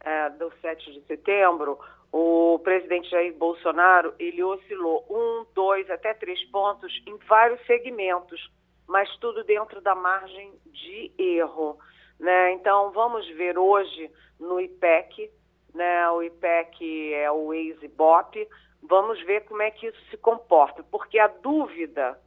[0.00, 1.78] é, do 7 de setembro,
[2.12, 8.50] o presidente Jair Bolsonaro ele oscilou um, dois, até três pontos em vários segmentos,
[8.86, 11.78] mas tudo dentro da margem de erro.
[12.20, 12.52] Né?
[12.52, 15.30] Então, vamos ver hoje no IPEC,
[15.74, 16.08] né?
[16.10, 18.46] o IPEC é o ex-IBOP,
[18.82, 22.18] vamos ver como é que isso se comporta, porque a dúvida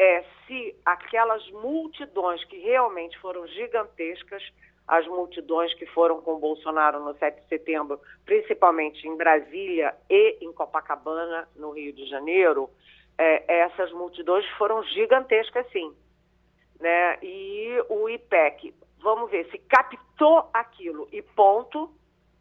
[0.00, 4.42] é se aquelas multidões que realmente foram gigantescas,
[4.88, 10.50] as multidões que foram com Bolsonaro no 7 de setembro, principalmente em Brasília e em
[10.54, 12.70] Copacabana, no Rio de Janeiro,
[13.18, 15.94] é, essas multidões foram gigantescas, sim.
[16.80, 17.18] Né?
[17.22, 21.90] E o IPEC, vamos ver se captou aquilo e ponto,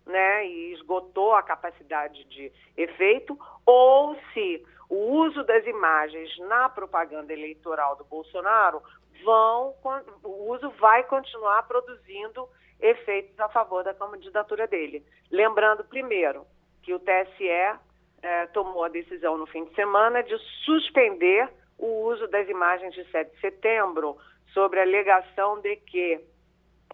[0.05, 0.47] né?
[0.47, 7.95] E esgotou a capacidade de efeito, ou se o uso das imagens na propaganda eleitoral
[7.95, 8.81] do Bolsonaro
[9.23, 9.75] vão,
[10.23, 12.49] o uso vai continuar produzindo
[12.81, 15.05] efeitos a favor da candidatura dele.
[15.31, 16.45] Lembrando, primeiro,
[16.81, 20.35] que o TSE é, tomou a decisão no fim de semana de
[20.65, 24.17] suspender o uso das imagens de 7 de setembro
[24.53, 26.19] sobre a alegação de que,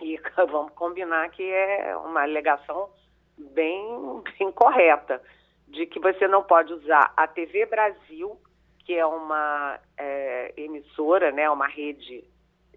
[0.02, 0.20] e
[0.50, 2.90] vamos combinar que é uma alegação
[3.38, 5.22] bem, bem correta,
[5.68, 8.40] de que você não pode usar a TV Brasil,
[8.80, 12.24] que é uma é, emissora, né, uma rede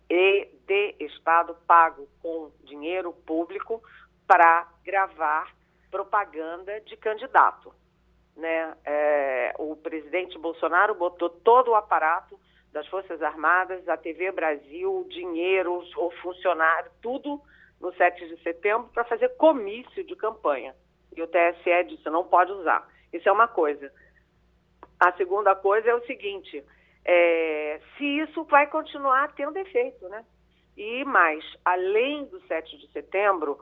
[0.08, 3.82] de Estado pago com dinheiro público
[4.26, 5.52] para gravar
[5.90, 7.74] propaganda de candidato.
[8.36, 8.74] Né?
[8.84, 12.38] É, o presidente Bolsonaro botou todo o aparato
[12.72, 17.40] das Forças Armadas, a TV Brasil, dinheiro, o funcionário, tudo
[17.80, 20.74] no 7 de setembro para fazer comício de campanha.
[21.18, 22.88] E o TSE disse, não pode usar.
[23.12, 23.92] Isso é uma coisa.
[25.00, 26.64] A segunda coisa é o seguinte,
[27.04, 30.24] é, se isso vai continuar tendo efeito, né?
[30.76, 33.58] E mais, além do 7 de setembro,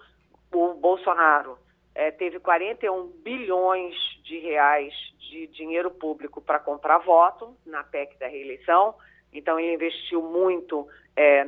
[0.52, 1.59] o Bolsonaro
[1.94, 4.92] é, teve 41 bilhões de reais
[5.30, 8.94] de dinheiro público para comprar voto na PEC da reeleição.
[9.32, 10.86] Então, ele investiu muito
[11.16, 11.42] é,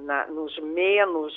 [0.00, 1.32] na, nos menos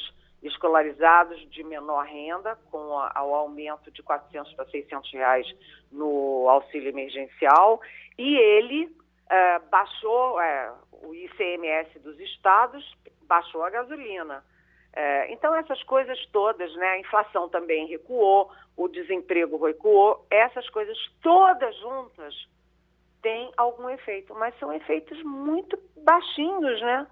[0.47, 5.55] escolarizados de menor renda, com a, o aumento de 400 para 600 reais
[5.91, 7.81] no auxílio emergencial,
[8.17, 8.95] e ele
[9.29, 14.43] é, baixou é, o ICMS dos estados, baixou a gasolina.
[14.93, 20.97] É, então, essas coisas todas, né, a inflação também recuou, o desemprego recuou, essas coisas
[21.21, 22.33] todas juntas
[23.21, 27.07] têm algum efeito, mas são efeitos muito baixinhos, né?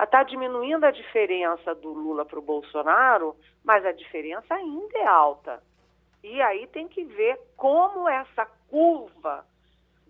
[0.00, 3.34] Está diminuindo a diferença do Lula para o Bolsonaro,
[3.64, 5.62] mas a diferença ainda é alta.
[6.22, 9.44] E aí tem que ver como essa curva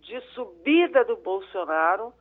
[0.00, 2.12] de subida do Bolsonaro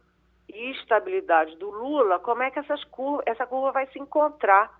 [0.47, 4.71] e estabilidade do Lula, como é que essas curva, essa curva vai se encontrar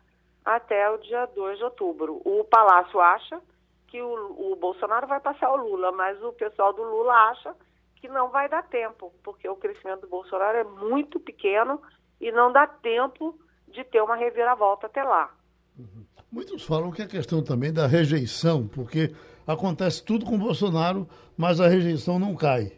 [0.46, 2.22] até o dia 2 de outubro.
[2.24, 3.42] O Palácio acha
[3.88, 7.54] que o, o Bolsonaro vai passar o Lula, mas o pessoal do Lula acha
[7.98, 11.82] que não vai dar tempo, porque o crescimento do Bolsonaro é muito pequeno
[12.20, 13.38] e não dá tempo
[13.68, 15.32] de ter uma reviravolta até lá.
[15.78, 16.06] Uhum.
[16.32, 19.14] Muitos falam que é questão também da rejeição, porque
[19.46, 21.08] acontece tudo com Bolsonaro,
[21.38, 22.72] mas a rejeição não cai.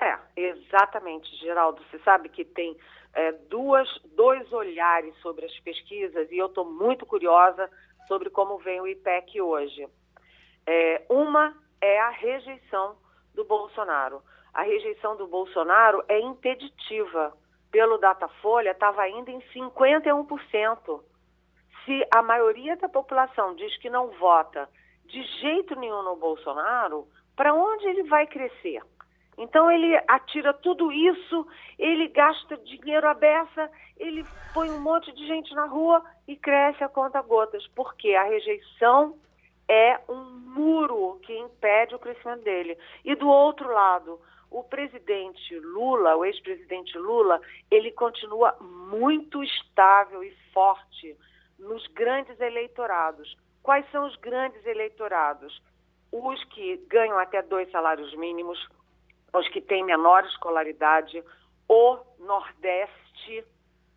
[0.00, 1.82] É, exatamente, Geraldo.
[1.90, 2.76] Você sabe que tem
[3.12, 7.70] é, duas, dois olhares sobre as pesquisas e eu estou muito curiosa
[8.08, 9.86] sobre como vem o IPEC hoje.
[10.66, 12.96] É, uma é a rejeição
[13.34, 14.22] do Bolsonaro.
[14.52, 17.32] A rejeição do Bolsonaro é impeditiva
[17.70, 21.00] pelo Datafolha estava ainda em 51%.
[21.84, 24.68] Se a maioria da população diz que não vota
[25.06, 28.82] de jeito nenhum no Bolsonaro, para onde ele vai crescer?
[29.38, 31.46] Então ele atira tudo isso,
[31.78, 36.84] ele gasta dinheiro à beça, ele põe um monte de gente na rua e cresce
[36.84, 39.18] a conta gotas, porque a rejeição
[39.66, 42.76] é um muro que impede o crescimento dele.
[43.04, 47.40] E do outro lado, o presidente Lula, o ex-presidente Lula,
[47.70, 51.16] ele continua muito estável e forte
[51.58, 53.36] nos grandes eleitorados.
[53.62, 55.62] Quais são os grandes eleitorados?
[56.10, 58.58] Os que ganham até dois salários mínimos,
[59.32, 61.22] os que têm menor escolaridade,
[61.68, 63.44] o Nordeste,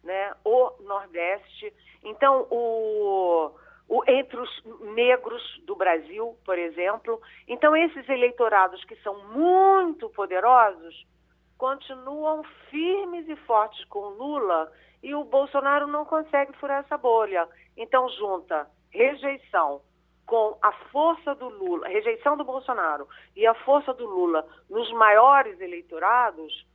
[0.03, 0.35] né?
[0.45, 1.73] O Nordeste.
[2.03, 3.51] Então, o,
[3.87, 4.63] o, entre os
[4.95, 7.21] negros do Brasil, por exemplo.
[7.47, 11.05] Então, esses eleitorados que são muito poderosos
[11.57, 14.71] continuam firmes e fortes com Lula
[15.01, 17.47] e o Bolsonaro não consegue furar essa bolha.
[17.77, 19.81] Então, junta rejeição
[20.25, 25.59] com a força do Lula, rejeição do Bolsonaro e a força do Lula nos maiores
[25.59, 26.65] eleitorados,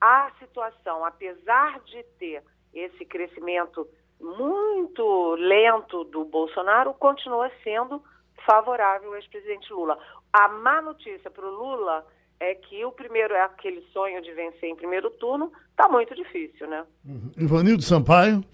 [0.00, 2.42] a situação, apesar de ter
[2.72, 3.86] esse crescimento
[4.20, 8.02] muito lento do Bolsonaro, continua sendo
[8.44, 9.98] favorável ao ex-presidente Lula.
[10.32, 12.06] A má notícia para o Lula
[12.38, 16.66] é que o primeiro é aquele sonho de vencer em primeiro turno, está muito difícil,
[16.68, 16.84] né?
[17.04, 17.30] Uhum.
[17.36, 18.44] Ivanildo Sampaio.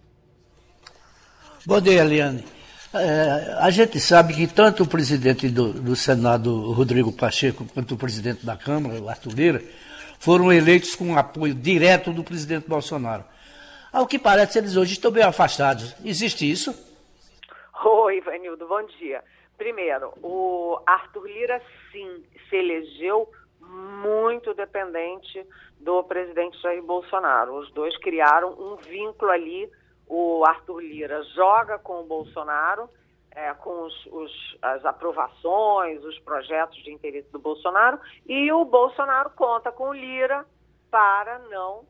[1.66, 2.44] Bom dia, Eliane.
[2.94, 7.96] É, a gente sabe que tanto o presidente do, do, Senado, Rodrigo Pacheco, quanto o
[7.96, 9.62] presidente da Câmara, o Arthur Lira,
[10.18, 13.24] foram eleitos com apoio direto do presidente Bolsonaro.
[13.92, 15.94] Ao que parece, eles hoje estão bem afastados.
[16.04, 16.72] Existe isso?
[17.84, 19.22] Oi, Ivanildo, bom dia.
[19.58, 23.28] Primeiro, o Arthur Lira, sim, se elegeu
[23.60, 25.46] muito dependente
[25.78, 27.56] do presidente Jair Bolsonaro.
[27.56, 29.70] Os dois criaram um vínculo ali
[30.14, 32.86] o Arthur Lira joga com o Bolsonaro,
[33.30, 39.30] é, com os, os, as aprovações, os projetos de interesse do Bolsonaro, e o Bolsonaro
[39.30, 40.44] conta com o Lira
[40.90, 41.86] para não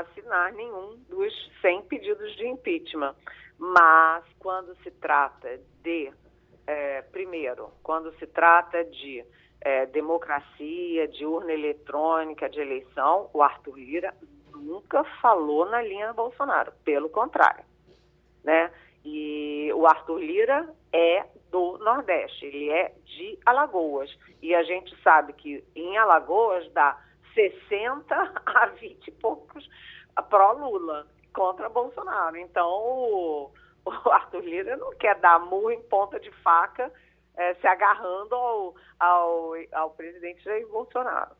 [0.00, 3.14] assinar nenhum dos 100 pedidos de impeachment.
[3.58, 6.12] Mas quando se trata de,
[6.66, 9.24] é, primeiro, quando se trata de
[9.60, 14.14] é, democracia, de urna eletrônica, de eleição, o Arthur Lira
[14.54, 17.64] nunca falou na linha Bolsonaro, pelo contrário,
[18.42, 18.72] né?
[19.04, 24.10] E o Arthur Lira é do Nordeste, ele é de Alagoas.
[24.40, 26.98] E a gente sabe que em Alagoas dá
[27.34, 28.14] 60
[28.46, 29.68] a 20 e poucos
[30.28, 32.36] pró-Lula contra Bolsonaro.
[32.36, 33.50] Então o,
[33.84, 36.92] o Arthur Lira não quer dar murro em ponta de faca
[37.36, 41.34] é, se agarrando ao, ao, ao presidente Jair Bolsonaro.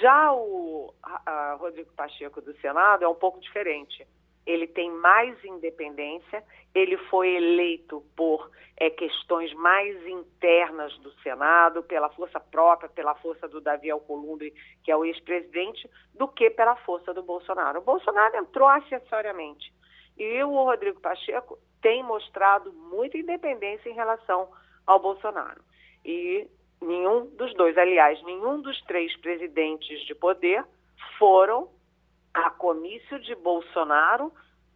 [0.00, 4.06] Já o a, Rodrigo Pacheco do Senado é um pouco diferente.
[4.46, 6.44] Ele tem mais independência,
[6.74, 13.48] ele foi eleito por é, questões mais internas do Senado, pela força própria, pela força
[13.48, 17.80] do Davi Alcolumbre, que é o ex-presidente, do que pela força do Bolsonaro.
[17.80, 19.72] O Bolsonaro entrou acessoriamente.
[20.16, 24.48] E o Rodrigo Pacheco tem mostrado muita independência em relação
[24.86, 25.60] ao Bolsonaro.
[26.04, 26.48] E
[26.80, 30.64] nenhum dos dois, aliás, nenhum dos três presidentes de poder
[31.18, 31.68] foram
[32.36, 34.30] a comício de Bolsonaro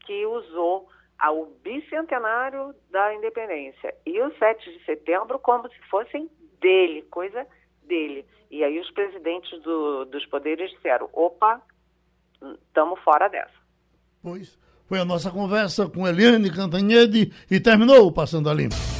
[0.06, 0.88] que usou
[1.22, 7.46] o bicentenário da independência e o 7 de setembro como se fossem dele, coisa
[7.82, 8.24] dele.
[8.50, 11.60] E aí os presidentes do, dos poderes disseram, opa,
[12.66, 13.52] estamos fora dessa.
[14.22, 18.99] Pois, foi a nossa conversa com Eliane Cantanhede e terminou o Passando a Limpo.